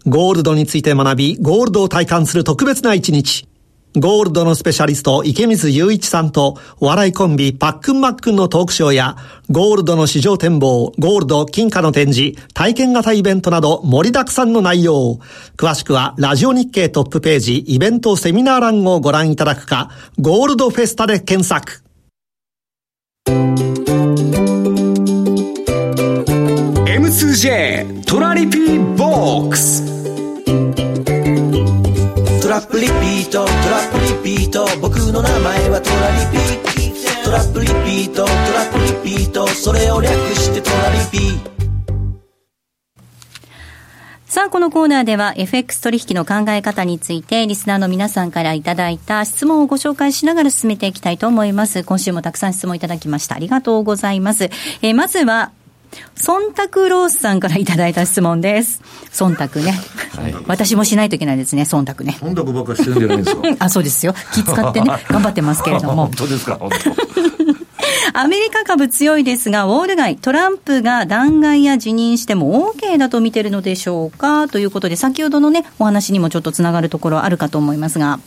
[0.06, 3.48] ゴールドについて学びゴールドを体感する特別な一日。
[3.94, 9.16] ゴールドのスペシャリスト池水雄一さんとお笑いコンビパックンマックンのトークショーや
[9.50, 15.18] ゴールドの市場展望、ゴールド金貨の展示、体験型イベントなど盛りだくさんの内容。
[15.58, 21.82] 詳しくはラジオ日経トップページイベントセミナー欄をご覧いただくか、ゴールドフェスタで検索。
[26.86, 30.01] M2J トラリピーボックス
[32.62, 41.52] ップリピートトラップリピート僕の名前はトラリピトラップリピートトラップリピートそれを略してトラリピ
[44.26, 51.84] さあ、このコーナーでは FX 取引の考え方についてリスナーの皆さんからいただいた質問をご紹介しながら進めていきたいと思います。
[51.84, 53.34] 今週もたくさん質問いただきました。
[53.34, 54.44] ありがとうございます。
[54.44, 55.52] えー、まずは
[56.16, 58.80] 忖度ロースさんからいただいた質問です。
[59.12, 59.72] 忖度ね。
[60.16, 62.16] はい、私もしないといけないですね、忖度ね。
[62.20, 63.42] 忖度ばっかしてるんじゃないですか。
[63.64, 64.14] あ、そうですよ。
[64.34, 66.06] 気使ってね、 頑張ってますけれども。
[66.06, 66.92] 本当ですか、本当。
[68.14, 74.48] アメリカ株強いですが、ウォール街、トランプが弾劾や辞任しても OK だと見てるのでしょうか？
[74.48, 78.20] ということで、先ほどのね、お話にもちょっとつながるところあるかと思いますが。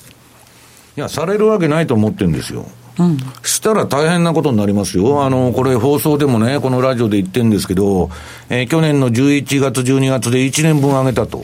[0.98, 2.66] いや、されるわけないと思ってるんですよ。
[2.98, 5.24] うん、したら大変なことになりますよ。
[5.26, 8.10] あの、これ放送でもね、このラジオで言ってるんですけど、
[8.50, 11.44] えー、去年の11月、12月で1年分上げたと。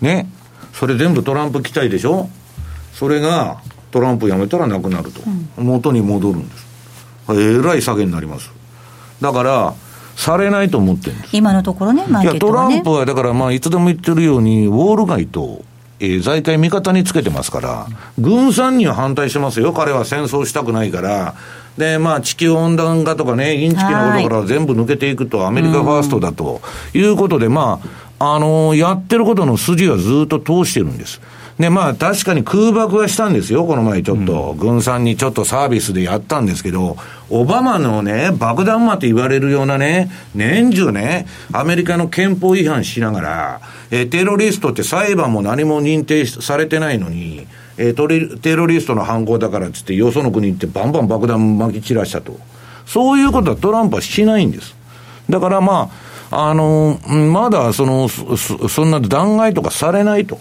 [0.00, 0.26] ね。
[0.72, 2.28] それ全部トランプ期待でしょ？
[2.94, 5.20] それがトランプ辞めたらなくなると。
[5.58, 6.66] うん、元に戻るんです。
[7.32, 8.50] えらい下げになります。
[9.20, 9.74] だから、
[10.16, 11.10] されないと思って。
[11.32, 15.62] 今のところね、マーケットは、ね、いや、トランプはだからまあ、いつでも言ってるように、ウォール街と、
[16.00, 17.86] えー、財界味方につけてますから、
[18.18, 19.72] 軍産には反対してますよ。
[19.72, 21.34] 彼は戦争したくないから。
[21.76, 26.60] で、まあ、地球温暖化とかね、インチキなことから全部抜けていくと、アメリカファーストだと
[26.94, 27.80] いうことで、ま
[28.18, 31.20] あ、あのー、やってることの筋はずっと通してるんです。
[31.60, 34.52] で、まあ確かに空爆はしたんですよ、この前ちょっと。
[34.52, 36.96] うん、軍産にちょっとサービスでやったんですけど、
[37.28, 47.46] オバマのね、爆弾魔って言われるようなね、年中ね、アメリカの憲法違反しながら、えテロリストって裁判も何も認定されてないのに、
[47.76, 52.38] えー、テロリストの犯行だからっつって、よその国行ってバンバン爆弾撒き散らしたと。
[52.86, 54.74] そういうことはトランプはしないんです。
[55.28, 55.90] だからま
[56.30, 60.38] あ、あのまだそのそ、そんな弾劾とかされないと。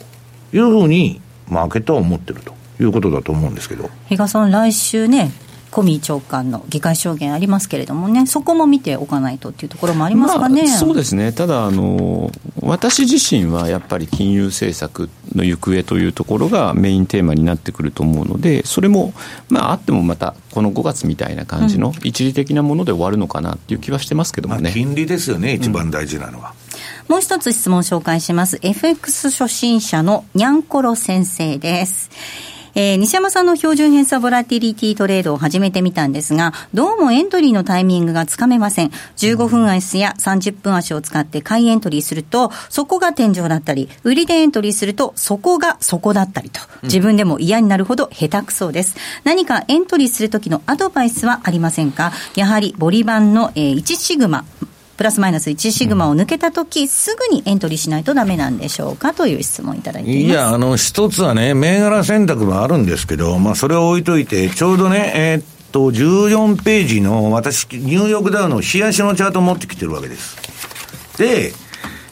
[0.53, 3.89] いうふうに、マーケットは思ってるということだと思うんですけど。
[4.07, 5.31] 比嘉さん、来週ね、
[5.71, 12.31] コミ長官の議会証言ありますけれどもね、そこも見ておかないとっていうところもありますかね、まあ、そうですね、ただあの、
[12.61, 19.13] 私自身はやっぱり金融政策の行方というところがメインテーマになってくると思うので、それも、
[19.49, 24.61] まあ、あってもまた、この5月みたいな感じの一時的なもので終わるのかなっていう気はしてますけどもね。
[24.63, 26.53] まあ、金利ですよね、一番大事なのは。
[26.63, 26.68] うん
[27.09, 28.59] もう一つ質問紹介します。
[28.61, 32.11] FX 初心者のにゃんころ先生です。
[32.75, 38.91] えー、西山さんの標準偏差ボラティリティトレードを始めてみたんですが、どうもエントリーのタイミングがつかめません。
[39.17, 48.95] 15分足や30分足を使って買いエントリーすると、そこが天井だったり、売りでエントリーすると、そこがそこだったりと、自分でも嫌になるほど下手くそです。
[49.23, 52.11] 何かエントリーするときのアドバイスはありませんか？
[52.35, 54.45] やはりボリバンの、えー、1シグマ、
[54.99, 60.25] プラスマイナス1シグマを抜けたとき、すぐにエントリーしないとだめなんでしょうかという質問いただいています。
[60.25, 70.35] いや、あの、一つはね、銘柄選択もあるんですけど、まあ、それを置いといて、ちょうどね、えー、っと、14ページの、私、ニューヨークダウの冷やしのチャートを持ってきてるわけです。
[71.17, 71.53] で、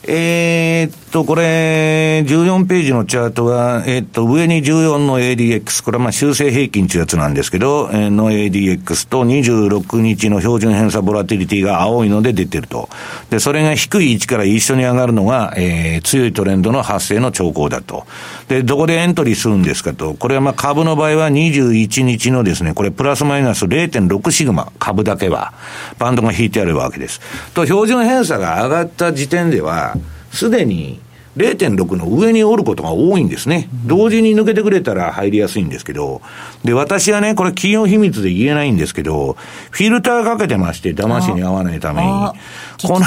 [0.04, 12.88] えー、っと、これ、14ページのチャートは、え、っと、上に14の ADX、これはまあ修正平均というやつなんですけど、え、の ADX と26日の標準偏差ボラティリティが青いので出てると。
[13.32, 18.06] で、それが低い位置から一緒に上がるのが、えー、強いトレンドの発生の兆候だと。
[18.48, 20.14] で、どこでエントリーするんですかと。
[20.14, 25.54] これはまあ株の場合は21日のですね、これプラスマイナス0.6シグマ、株だけは、
[25.98, 27.22] バンドが引いてあるわけです。
[27.56, 29.96] と、標準偏差が上がった時点では、
[30.32, 31.00] すでに
[31.38, 33.70] 0.6の上におることが多いんですね。
[33.86, 36.22] 同時に抜けてくれたら入りやすいんですけど、
[36.64, 39.38] で、私はね、これ企業秘密で言えないんですけど、
[39.72, 43.06] フィルターかけてまして、騙しに合わないために、この、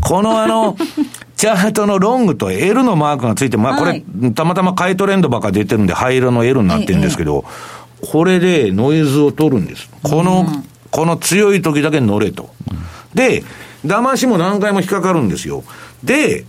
[0.00, 0.76] このあの、
[1.36, 4.02] チャートのロングと L のマークがついて、まあこれ、
[4.34, 7.44] たまたま買いトレンドばっか出てるんで、灰色の L になってるんですけど、
[8.00, 9.90] これでノイズを取るんです。
[10.02, 10.46] この、
[10.90, 12.50] この強い時だけ乗れと。
[13.14, 13.44] で、
[13.84, 15.62] 騙しも何回も引っかかるんですよ。
[16.02, 16.44] で、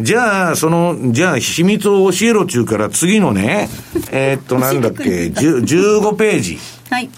[0.00, 3.68] じゃあ、その、じゃあ、秘密を教えろ中から次のね、
[4.12, 6.58] えー、っと、なんだっけ、15ページ。
[6.90, 7.10] はい。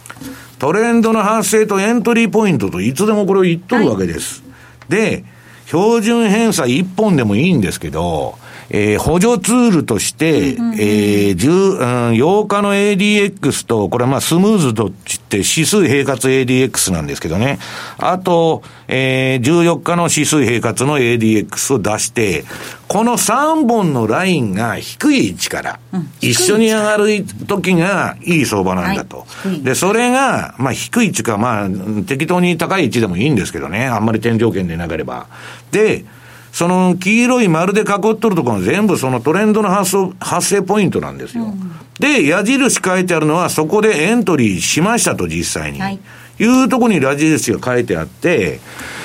[0.58, 4.42] トレンドの発生とエントリーポイントといつでもこれを言っとるわけです。
[4.88, 5.24] はい、で、
[5.66, 8.38] 標準偏差1本でもいいんですけど、
[8.70, 17.58] えー、補助ツールとして、えー、10、うん、8日の ADX と、これはまあスムーズとって指数平滑 ADX なんですけどね。
[17.98, 22.44] あと、えー、14日の指数平滑の ADX を出して、
[22.86, 25.80] この3本のラインが低い位置から、
[26.20, 29.26] 一緒に上がる時がいい相場なんだと。
[29.44, 31.68] はい、で、それが、まあ低い位置か、まあ
[32.06, 33.86] 適当に高い位置でもいいんですけどね。
[33.86, 35.26] あんまり天井圏でなければ。
[35.72, 36.04] で、
[36.52, 37.86] その黄色い丸で囲っ
[38.16, 41.44] とるところが全部そのトレンドの発生発生ポイントなんですよ。
[41.44, 45.80] うん、で、矢印書いてあるのはそこでエントリーしましたと実際に。
[45.80, 46.00] はい、
[46.38, 48.60] いうところに矢印が書いてあって、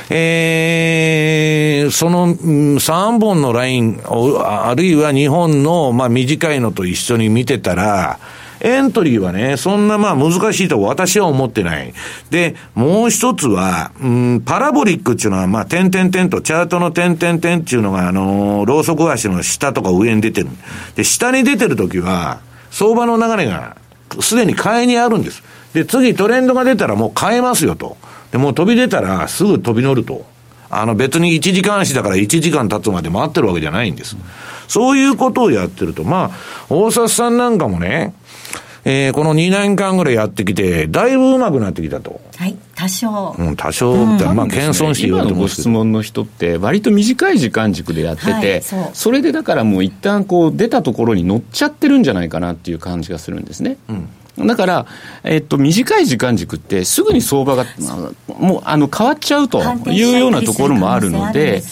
[0.10, 8.20] えー、その3本のライン、あるいは2本の、まあ、短いのと一緒に見てたら、
[8.66, 11.94] エントリーはね、そんなまあ難しいと私は思ってない。
[12.32, 20.48] で、もう一つは、うん、パラボリックっていうのは、まあ、点々点と、チャートの点々点っていうのが、あのー、ローソク足の下とか上に出てる。
[20.96, 22.40] で、下に出てるときは、
[22.72, 23.78] 相場の流れが、
[24.20, 25.44] すでに買いにあるんです。
[25.74, 27.98] で、次トレンドが出たらもう買えますよと。
[28.32, 30.26] で、もう飛び出たらすぐ飛び乗ると。
[30.70, 34.16] あの別に1時間足だから1時間経つまで待ってるわけじゃないんです。
[34.68, 38.14] そういうことをやってると、まあ、大札さんなんかもね、
[38.84, 42.22] えー、この2年間ぐらいやってきて、だいぶうまくなってきたと。
[42.36, 43.36] はい、多少。
[43.38, 53.78] うん、多少って、まあ、謙遜して言われてますご質問の人って、割と短い時間軸でやってて、はい、そそれでだからもう一旦こう、出たところに乗っちゃってるんじゃないかなっていう感じがするんですね。
[53.90, 54.86] うんだから、
[55.24, 57.66] えっと、短い時間軸って、すぐに相場が、
[58.38, 61.64] もう、あの、変わっちゃうというようなところもあるので、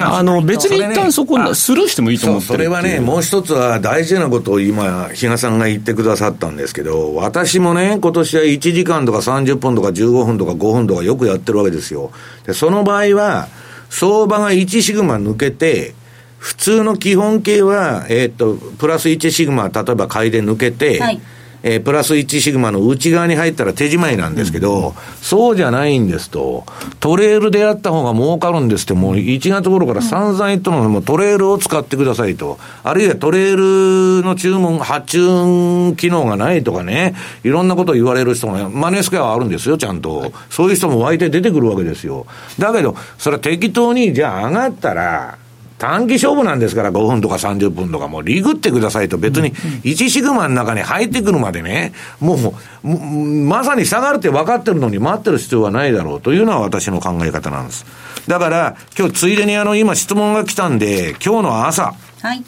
[0.00, 12.12] あの、別に一旦そこ、スルーしてもいいと思ってそれはね、もう一つは大事なことを今、比嘉さんが言ってくださったんですけど、私もね、今年は1時間とか30分とか15分とか5分とかよくやってるわけですよ。
[12.46, 13.48] で、その場合は、
[13.90, 15.94] 相場が1シグマ抜けて、
[16.38, 21.20] 普通の基本形は、えっ、と、プラス1シグマ、例えば買いで抜けて、はい
[21.68, 26.64] えー、プラス1シグマの内側に入ったら手仕まいなんですけど、うん、そうじゃないんですと、
[27.00, 32.60] トレールでやった方が儲かるんですって、もう1月頃から散々言ったので、もうトレールを使ってくださいと。
[32.84, 40.30] あるいはトレールの注文、発注機能がないとかね、いろんなことを言われる人が、マネースクエアはあるんですよ、ちゃんと。
[40.48, 42.26] そういう人も湧いて出てくるわけですよ。
[42.60, 45.38] だけど、それは適当に、じゃあ上がったら、
[45.78, 57.84] 短期勝負なんですから、5分とか30分とか、もうリグってくださいと、別に1シグマの中に入ってくるまでね、もう、まさに下がるって分かってるのに待ってる必要はないだろうというのは私の考え方なんです。
[58.26, 61.94] だから、今日ついでにあの、今質問が来たんで、今日の朝。
[62.22, 62.42] はい。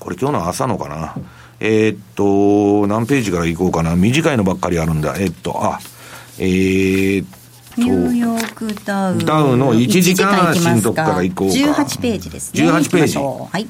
[0.00, 1.14] これ今日の朝のかな。
[1.60, 3.94] えー、っと、何ページから行こうかな。
[3.94, 5.14] 短いのばっかりあるんだ。
[5.16, 5.78] えー、っと、あ、
[6.38, 7.41] えー、っと、
[7.76, 11.54] ニューヨークダウダウの1時間足のとこから行こうか。
[11.54, 12.62] 18ページですね。
[12.62, 13.18] 18ページ。
[13.18, 13.66] はい。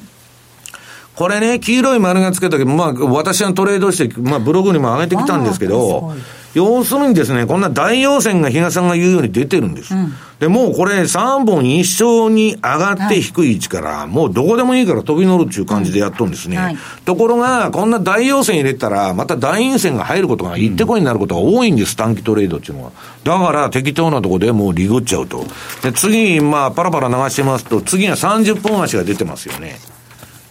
[1.15, 6.13] これね、黄色い丸がつけたけど、まあ、私はトレードして、まあ、ブログにも上げてきたんですけど、
[6.53, 9.95] 要するにですね、こんな大陽線が比嘉さんが言うように出てるんです。
[9.95, 16.57] うん、で、もうこれ3本一緒に上がって低い位置から、もうどこでもいいから飛び乗るっていう感じでやっとるんですね。
[16.57, 22.91] はい、ところが、こんな大陽線入れたら、また大陰線が入ることが、行ってこいになることが多いんです、短期トレードっていうのは。
[23.23, 25.45] だから適当なとこでもうリグっちゃうと。
[25.81, 29.79] で、次、まあ、パラパラ流してますと、次は30分足が出てますよね。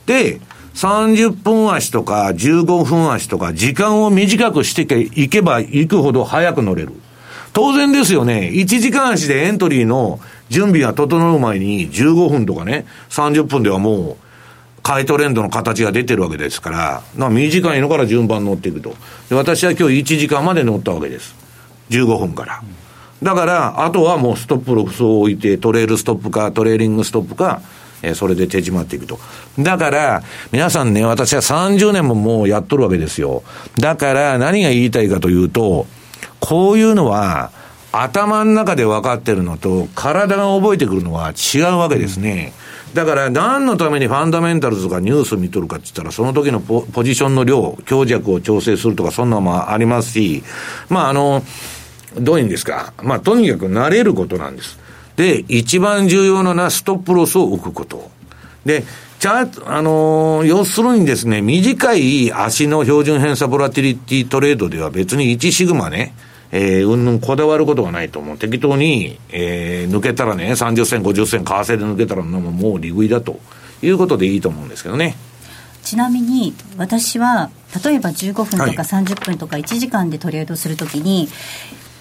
[0.06, 0.40] で、
[0.74, 6.92] 30分足とか15分足とか時間を短くしていけばいくほど早く乗れる。
[7.52, 8.50] 当然ですよね。
[8.54, 14.16] 1時間足でエントリーの準備が整う前に15分とかね、30分ではもう、
[14.82, 18.94] 買いトレンドの形が出てるわけですから、まあ短いのから順番乗っていくと。
[19.30, 21.34] 私は今日1時間まで乗ったわけです。
[21.90, 22.62] 15分から。
[23.22, 27.60] だから、あとはもうストップロフスを置いて、トレールストップか、トレーリングストップか、
[28.02, 29.18] えそれで手締まっていくと。
[29.58, 33.42] だから、皆さんね、私は30年ももうやっとるわけですよ。
[33.78, 35.86] だから、何が言いたいかというと、
[36.40, 37.50] こういうのは、
[37.92, 42.52] 頭の中で分かってるのと、体が覚えてくるのは違うわけですね。
[42.94, 50.42] だから、何のためにファンダメンタルズとかニュース見とるかって言ったら、その時のポポジションの量、強弱を調整するとか、そんなのもありますし、
[50.88, 51.42] まあ、あの、
[52.18, 52.92] どういうんですか。
[53.02, 54.78] まあ、とにかく慣れることなんです。
[55.16, 58.10] で、一番重要なのはストップロスを置くこと。
[58.64, 58.84] で、
[59.18, 66.14] チャート、あのー、要するにですね、短い足の標準偏差ボラティリティトレードでは別に1シグマね、
[66.50, 68.38] えー、うんぬんこだわることがないと思う。
[68.38, 73.38] 適当に、えー、抜けたらね、30銭、50銭、為替で抜けたらもう利食いだと
[73.82, 75.16] いうことでいいと思うんですけどね。
[75.82, 77.50] ちなみに私は
[77.84, 81.28] 例えば15分とか30分とか1時間でトレードするときに、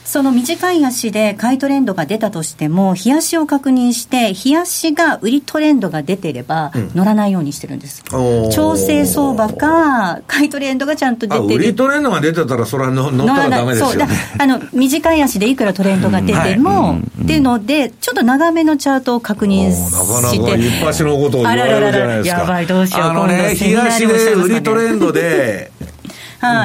[0.05, 8.03] その短い足で買いトレンドが出たとしても、冷やしを確認して、冷やしが売りトレンドが出てれば、乗らないようにしてるんです。
[8.11, 11.55] うん、調整相場か、買いトレンドがちゃんと出てる。
[11.55, 19.95] 売りトレンドが出てたら、それは乗ったらだめですよ、ね、あの短い足でいくらトレンドが出ても、っていうので、ちょっと長めのチャートを確認して。
[19.95, 22.41] なかなか一発のことを言われるじゃないですか。
[22.41, 23.01] やばい、どうしよう。
[23.03, 25.71] あのね、冷やしで売りトレンドで、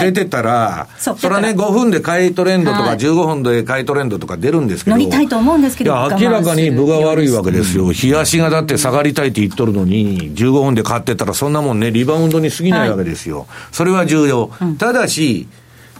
[0.00, 14.50] 出てたら、それはね、5分で買いトレンドとか、15分で買いトレンドとか出るんですけど、乗りたいと思うんですけど、いや、明らかに分が悪いわけですよ、冷やしがだって下がりたいって言っとるのに、15分で買ってたら、そんなもんね、リバウンドに過ぎないわけですよ、それは重要。
[14.78, 15.46] ただし、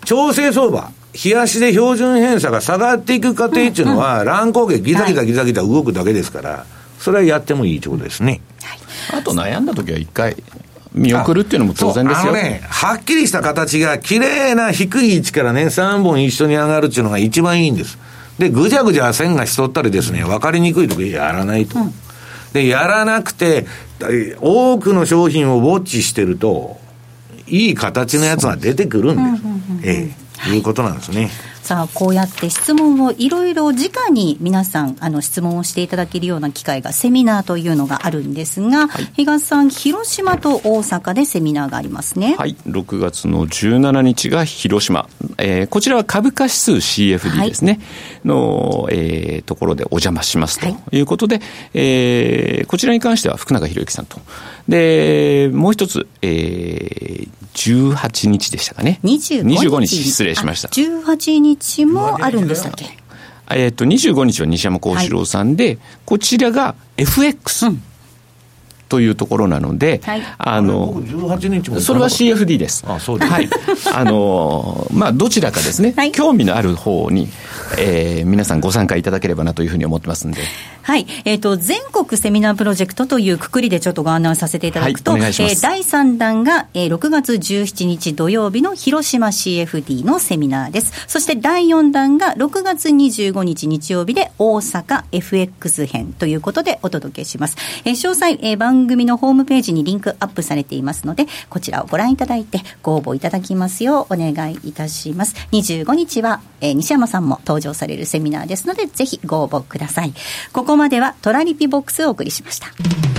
[0.05, 0.91] 調整相場、
[1.25, 6.67] 冷やしで標準偏差が下がっていく過程っていうのは、乱高下、ギザギザギザギザ動くだけですから、
[6.99, 8.41] それはやってもいいということですね。
[9.13, 10.37] あと悩んだ時は一回、
[10.97, 12.33] 見送るっていうのも当然ですよ。
[12.33, 17.99] ね、はっきりした形が、綺麗な低い位置からね、3本一緒に上がるっていうのが一番いいんです。
[18.39, 21.79] で、ぐじゃぐじゃ線がしとったりですね、分かりにくいときやらないと。
[21.79, 21.95] うん、
[22.53, 23.67] で、やらなくて、
[24.41, 26.79] 多くの商品をウォッチしてると、
[27.47, 29.89] いい形のやつが出てくるんです。
[29.89, 30.15] え
[30.49, 31.31] え、いうことなんですね。
[31.67, 42.37] さあ、こうやって質問をいろいろ直に皆さん、あの、質問をしていただけるような機会が、セミナーというのがあるんですが、はい、東さん、広島と大阪でセミナーがありますね。
[42.39, 45.09] はい、6月の17日が広島。
[45.39, 47.73] えー、こちらは株価指数 CFD ですね。
[47.73, 51.45] はい、の、えー、ところでお邪魔しますということで、はい、
[51.75, 54.21] えー、こちらに関しては福永博之さんと。
[54.69, 59.01] で、もう一つ、えー、18日でしたかね。
[59.03, 59.67] 25日。
[59.67, 60.69] 25日、失礼しました。
[60.69, 61.56] 18日
[61.87, 62.87] もあるんでしたっけ
[63.51, 67.67] えっ、と、25日は西山幸四郎さんで、はい、こちらが FX。
[67.67, 67.83] うん
[68.89, 72.85] というところなので、はい、あの、18日もそれは CFD です。
[72.87, 73.33] あ、そうです。
[73.33, 73.49] はい。
[73.93, 77.29] あの、まあ、どちらかですね、はい、興味のある方に、
[77.79, 80.41] えー、皆さんご参加いただければなというふうに思ってますんで。
[80.83, 81.07] はい。
[81.25, 90.93] えっ、ー、と、全国セミナープロジェクトというくくりでちょっとご案内させていただくと、はい、えー、第3弾が、えー、6月17日土曜日の広島 CFD のセミナーです。
[91.09, 97.57] そして第4弾が6月25日日曜日で大阪 FX 編ということでお届けします。
[97.85, 105.35] えー、詳細、えー、番番組のホームページにリンクアップされていますので、こちらをご覧いただいてご応募いただきますようお願いいたします。
[105.53, 110.13] 25日は、えー、西山さんも登場されるセミナーですので、ぜひご応募ください。
[110.53, 113.16] ここまではトラリピボックスをお送りしました。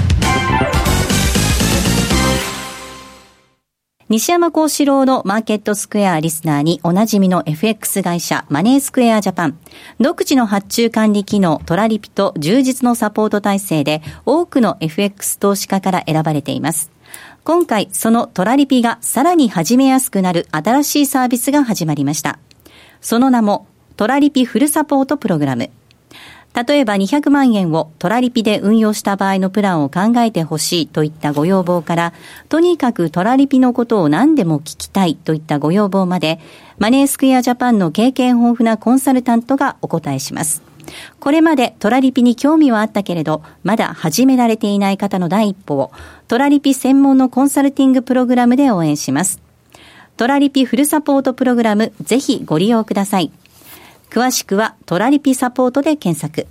[4.10, 9.60] 西山幸四郎のマーケットスクエアリスナーにおなじみの FX 会社マネースクエアジャパン。
[10.00, 16.90] 独自の発注管理機能トラリピと充実のサポート体制で多くの FX 投資家から選ばれています。
[17.44, 22.40] 今回そのトラリピがさらに始めやすくなる新しいサービスが始まりました。
[23.02, 25.70] その名もトラリピフルサポートプログラム。
[26.66, 32.14] 例えば200万円をトラリピで運用した場合のプランを考えてほしいといったご要望から、
[32.50, 36.40] とにかくトラリピのことを何でも聞きたいといったご要望まで、
[36.80, 40.64] マネースクエアジャパンの経験豊富なコンサルタントがお答えします。
[41.20, 45.92] これまでトラリピに興味はあったけれど、まだ始められていない方の第一歩を、
[46.28, 49.40] トラリピ専門のコンサルティングプログラムで応援します。
[50.16, 53.32] トラリピフルサポートプログラム、ぜひご利用ください。
[54.10, 56.48] 詳しくはトラリピサポートで検索。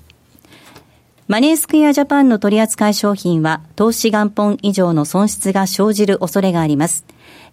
[1.29, 7.05] マネースクエアジャパンの取扱い商品は投資元本以上の損失が生じる恐れがあります。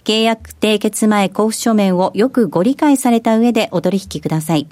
[0.04, 4.68] 契約締結前交付書面をよくご理解された上でお取引ください。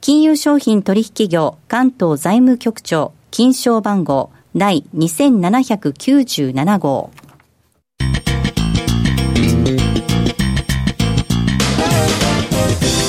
[0.00, 7.10] 金融商品取引業関東財務局長金賞番号第2797号。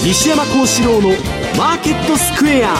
[0.05, 1.09] 西山幸四郎の
[1.57, 2.75] マーケットスクエア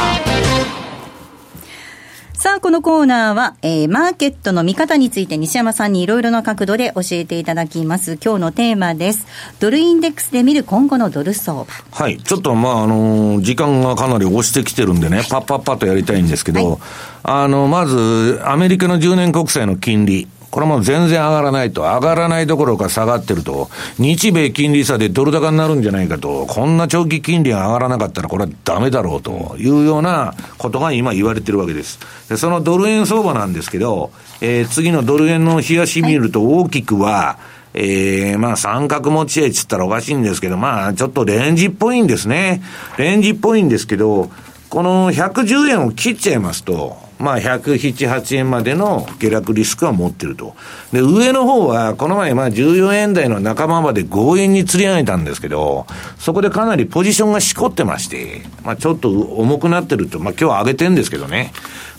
[2.34, 8.18] さあ、このコーナーは、えー、マーケットの見方について西山さんにいろいろな角度で教えていただきます。
[8.22, 9.26] 今日のテーマです。
[9.62, 11.68] ドルインデックスで見る今後のドル相場。
[11.92, 12.18] はい。
[12.18, 16.80] ちょっと、まあ、あのー、時間がかなり押してきてるんでね、パッパッパッとやりたいんですけど、はい、
[17.24, 20.28] あの、まず、アメリカの10年国債の金利。
[20.54, 32.00] これも全然上がらないと、上がらないどころか下がってると、日米金利差でドル高になるんじゃないかと、こんな長期金利が上がらなかったらこれはダメだろうというようなことが今言われてるわけです。
[32.30, 37.40] でそのドル円相場なんですけど、えー、次のドル円の冷やし見ると大きくは、
[37.74, 42.62] ええー、まあ三角持ち合いっつったらおかしいんですけど、まあちょっとレンジっぽいんですね。
[43.00, 44.30] レンジっぽいんですけど、
[44.70, 50.56] この110円を切っちゃいますと、まあ、107、8円までの下落リスクは持ってると。
[50.92, 55.88] で、上の方は、この前、まあ、14円台の仲間まで強引に釣り上げたんですけど、
[56.20, 61.54] そこでかなりポジションがしこってまして、まあ、ちょっと重くなってると、まあ、今日は上げてるんですけどね。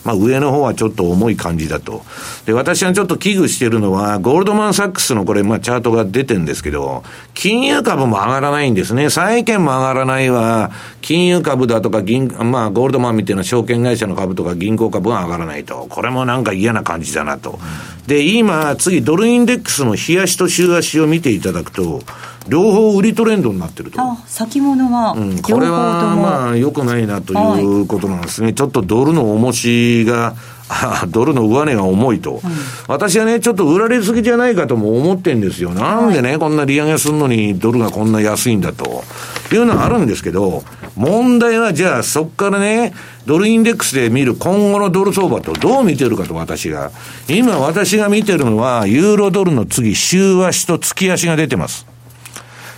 [0.05, 2.05] まあ、上の方はちょっと重い感じだと。
[2.45, 7.03] で、私はちょっと危惧してるのは、ゴールドマンサックスのこれ、まあ、チャートが出てるんですけど、
[7.33, 9.09] 金融株も上がらないんですね。
[9.09, 15.87] 債券も上がらないわ、金融株だとか銀、まあ、ゴールドマンみたいな証券会社の株とか銀行株が上がらないと。
[15.89, 17.59] これもなんか嫌な感じだなと。
[18.05, 22.03] で、今、次、ドルインデックスの日足と週足を見ていただくと、
[22.47, 24.01] 両方売りトレンドになってると。
[24.01, 28.47] あ、先物は、うん、これはまあ、良くないなということなんですね。
[28.47, 30.35] はい、ちょっとドルの重しが、
[31.09, 32.51] ドルの上値が重いと、うん、
[32.87, 35.71] 私はね、ちょっと売られすぎじゃないかとも思ってんですよ。
[35.71, 39.03] なんでね、はい、こんな利上げするのにドルがこんな安いんだと
[39.51, 40.63] いうのはあるんですけど、
[40.95, 42.93] 問題はじゃあそこからね、
[43.25, 46.91] ドルインデックスで見る今後のドル相場とどう見てるかと私が。
[47.27, 51.85] 今私が見てるのは、ユーロドルの次、週足と月足が出てます。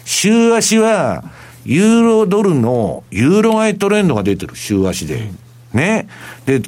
[0.07, 1.25] 週足は、
[1.65, 5.29] ユーロドルのユーロ買いトレンドが出てる、週足で。
[5.73, 6.07] ね。
[6.45, 6.61] で、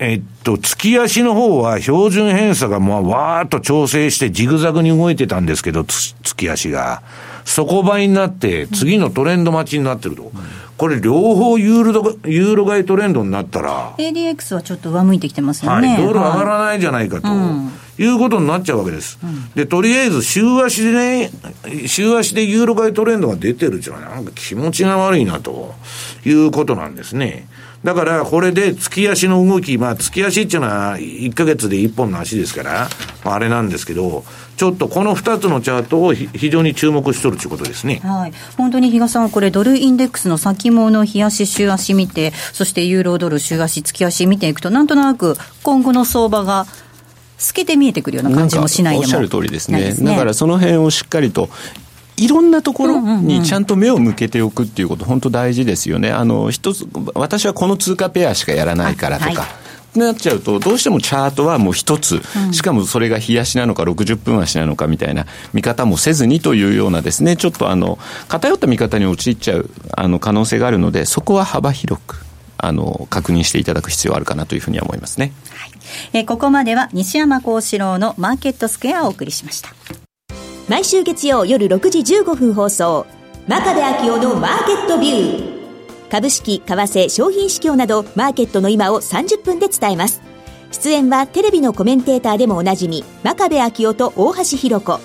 [0.00, 7.02] えっと、月足の方は標準偏差がもうわーっと調整してジグザグに動いてたんですけど、月足が。
[7.44, 10.32] 底倍になって、次のトレンド待ちになってると。
[10.76, 13.94] これ両方ユーロ、ユーロ買いトレンドになったら。
[13.98, 15.88] ADX はちょっと上向いてきてますよね。
[15.90, 17.28] はい、ドル上がらないじゃないかと。
[17.28, 17.70] いう
[18.18, 19.18] ことになっちゃうわけです。
[19.22, 21.30] うん、で、とりあえず週足でね、
[21.86, 25.74] 週足でユーロ買いトレンドが出てるっていうのはなんか気持ちが悪いなと
[26.24, 27.48] いうことなんですね。
[27.84, 32.88] だから、これで月足の動き、まあ、月足っていうのは1ヶ月で1本の足ですから、
[33.24, 34.24] まあ、あれなんですけど、
[34.56, 38.00] ちょっとこの2つのチャートを非常に注目しとるということですね。
[38.02, 38.32] はい。
[38.56, 46.66] 本当に比嘉さん、これドルインデックスの先物、日足、週足見て、そしてユーロドル、週足、月足見ていくと、なんとなく今後の相場が、
[47.38, 49.92] 透けて見えてくるような感じもしないでもおっしゃる通りですね。
[49.92, 50.12] すね。
[50.12, 51.48] だからその辺をしっかりと
[52.18, 56.10] いろんなところにちゃんと目を向けておくっていうこと、本当大事ですよね。
[56.10, 59.46] あの、一つ、私はこの通貨ペアしかやらないからとか、
[59.94, 62.20] なっちゃうと、どうしてもチャートはもう一つ、
[62.50, 72.27] しかもそれが日足なのか60分足なのかみたいな見方もせずにというようなですね、ちょっとあの、偏った見方に陥っちゃうあの可能性があるので、そこは幅広く。
[72.58, 75.70] あの確認していただく必要あるかなというふうには思いますね、はい。
[76.12, 79.70] えー、ここまでは西山幸四郎のマーケットスクエアをお送りしました。
[80.68, 83.06] 毎週月曜夜6時15分放送
[83.46, 85.58] 真壁昭夫のマーケットビュー。
[86.10, 90.20] 株式、為替、商品市況などマーケットの今を30分で伝えます。
[90.70, 95.00] 出演はテレビのコメンテーターでもおなじみ真壁昭夫と大橋弘子。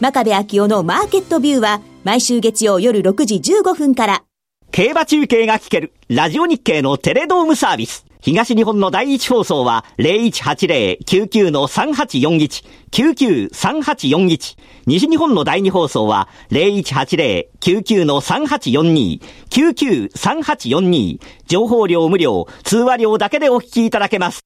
[0.00, 4.24] 真壁昭夫のマーケットビューは毎週月曜夜6時15分から
[4.72, 14.56] 競馬中継が聞けるラジオ日経のテレドームサービス東日本の第一放送は0180-99-3841、99-3841。
[14.86, 19.20] 西日本の第二放送は0180-99-3842、
[19.50, 21.20] 99-3842。
[21.46, 24.40] 情報量無料、通話料だけでお聞きいただけます。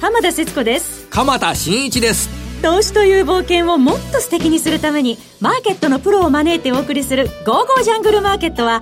[0.00, 1.06] 浜田節子です。
[1.10, 2.45] 鎌田新一です。
[2.66, 8.80] 投資という冒険をもっと素敵にするために、マーケットのプロを招いてお送りする、ゴーゴージャングルマーケットは、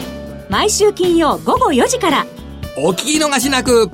[0.48, 2.26] 毎週金曜午後4時から
[2.78, 3.90] お聞き逃しなく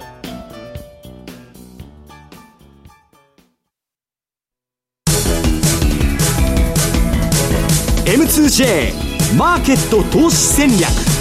[8.05, 11.20] M2J マーケット投資戦略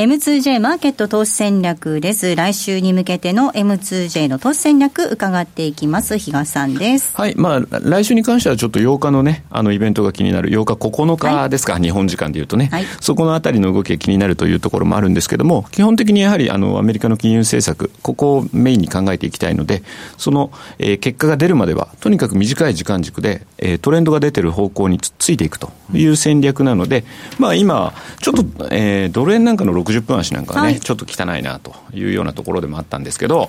[0.00, 2.34] M2J マーケット投資戦略です。
[2.34, 6.16] 来週に向けての M2J の投資戦略伺っていきます。
[6.16, 7.14] 比嘉さんです。
[7.14, 7.34] はい。
[7.36, 19.82] まあ、来週に関してはちょっと8日のね、あのイベントが気になる8日9日ですか、はい、日本時間で言うとね、はい、そこのあたりの動きが気になるというところもあるんですけども、基本的にやはりあのアメリカの金融政策、ここをメインに考えていきたいので、
[20.16, 27.04] その、えー、結果が出るまでは、とにかく短い時間軸で、えー、トレンドが出てる方向につついていくという戦略なので、
[27.38, 27.92] まあ今、
[28.22, 33.48] ちょっと、えー、ドル円なんかの60分足なんかはね、はい、ちょっと汚いなというようなところでもあったんですけど、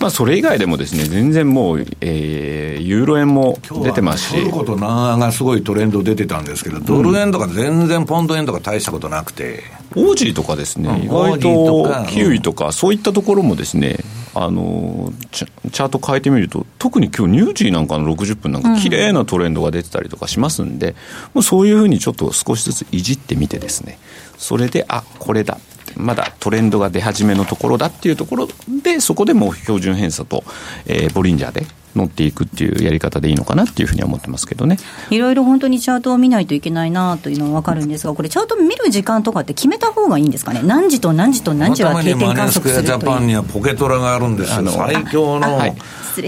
[0.00, 4.34] まあ、それ以外でもですね、全然もう、えー、ユーロ円も出てますし。
[4.38, 9.64] トルコとナーがすごいトレンド出てたんですけど、ドル円とか全然ポンド円とか大したことなくて。
[9.96, 13.98] オージーとかですね、意外とキウイとか、そういったところもですね、
[14.34, 23.98] あのチャート変えてみると、特に今日ニュージーなんかの60分なんか、綺麗なトレンドが出てたりとかしますんで、うん、もうそういうふうにちょっと少しずついじってみてですね、
[24.36, 25.58] それで、あこれだ
[25.98, 28.48] まだトレンドが出始めのところだっていうところ
[28.82, 30.44] で、そこでも標準偏差と、
[30.86, 34.78] えー、ボリンジャーで乗っていくっていうやり方でいいのかなっていうふうには思ってますけどね。
[35.10, 42.84] いろいろ本当にチャートを見ないといけないなというのは分かるんですが、これ、チャート見る時間とかって決めた方がいいんですかね、何時と何時と何時は定点観測するという。
[42.84, 45.76] ジャパンにはポケトラがあるんですよ、最強の、はい、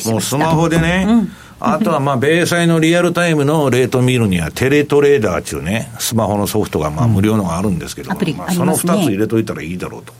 [0.06, 1.06] もうスマホでね。
[1.08, 10.12] うんあとはまあ、米債のリアルタイムのレート見るには、テレトレーダーっていうね、スマホのソフトがまあ無料のがあるんですけど、まあ、その2つ入れといたらいいだろうと。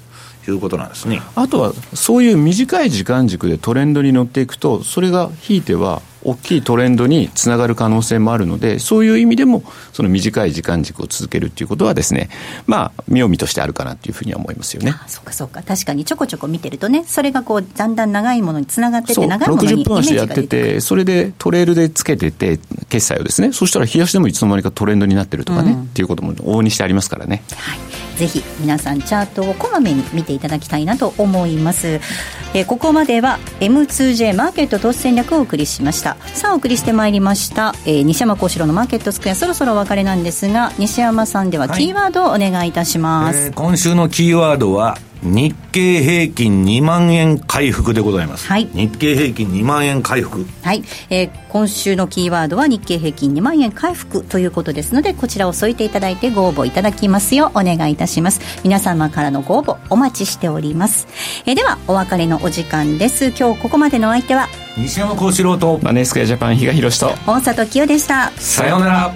[0.49, 9.63] いうことなんですねあとはそういう短い時間軸でトレンドに乗っていくとそれがひいては大きいトレンドにつながる可能性もあるので、そういう意味でも、
[9.93, 12.29] その短い時間軸を続けるっていうことはですね、
[12.67, 14.95] まあ、妙味としてあるかなというふうには思いますよね。
[15.07, 15.63] そうかそうか。
[15.63, 22.59] 確かにちょこちょこ見てるとね、それがこう、だんだん長いものにつながってて、長いものに60分足やってて、それでトレールでつけてて、
[22.89, 27.43] 決済をですね、そしたら冷やしでもいつの間にかトレンドになってるとかね、うん、っていうことも往々にしてありますからね。
[27.55, 28.10] はい。
[28.21, 32.01] ぜひ皆さんチャートをこまめに見ていただきたいなと思います。
[32.53, 36.17] えー、ここまでは M2J マーケット投資戦略をお送りしました。
[36.35, 48.47] さあ、お送りしてまいりました、えー、西山幸四郎のマーケットスクエアそろそろお別れなんですが西山さんではキーワードをお願いいたします、はいえー、今週のキーワードは日経平均2万円回復でございます。
[48.47, 48.69] はい。
[48.73, 50.47] 日経平均2万円回復。
[50.63, 50.83] はい。
[51.11, 58.41] えー、今週のキーワードは日経平均2万円回復ということですので、こちらを添えていただいてご応募いただきますようお願いいたします。
[58.65, 61.07] 皆様からのご応募お待ちしております。
[61.47, 63.33] えー、では、お別れのお時間です。
[63.39, 64.49] 今日ここまでのお相手は、
[64.79, 68.33] 西山幸四郎と、マネースクエアジャパン比嘉宏と、大里清でした。
[68.37, 69.15] さようなら。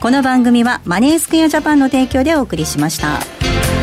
[0.00, 3.75] この番組はマネースクエアジャパンの提供でお送りしました。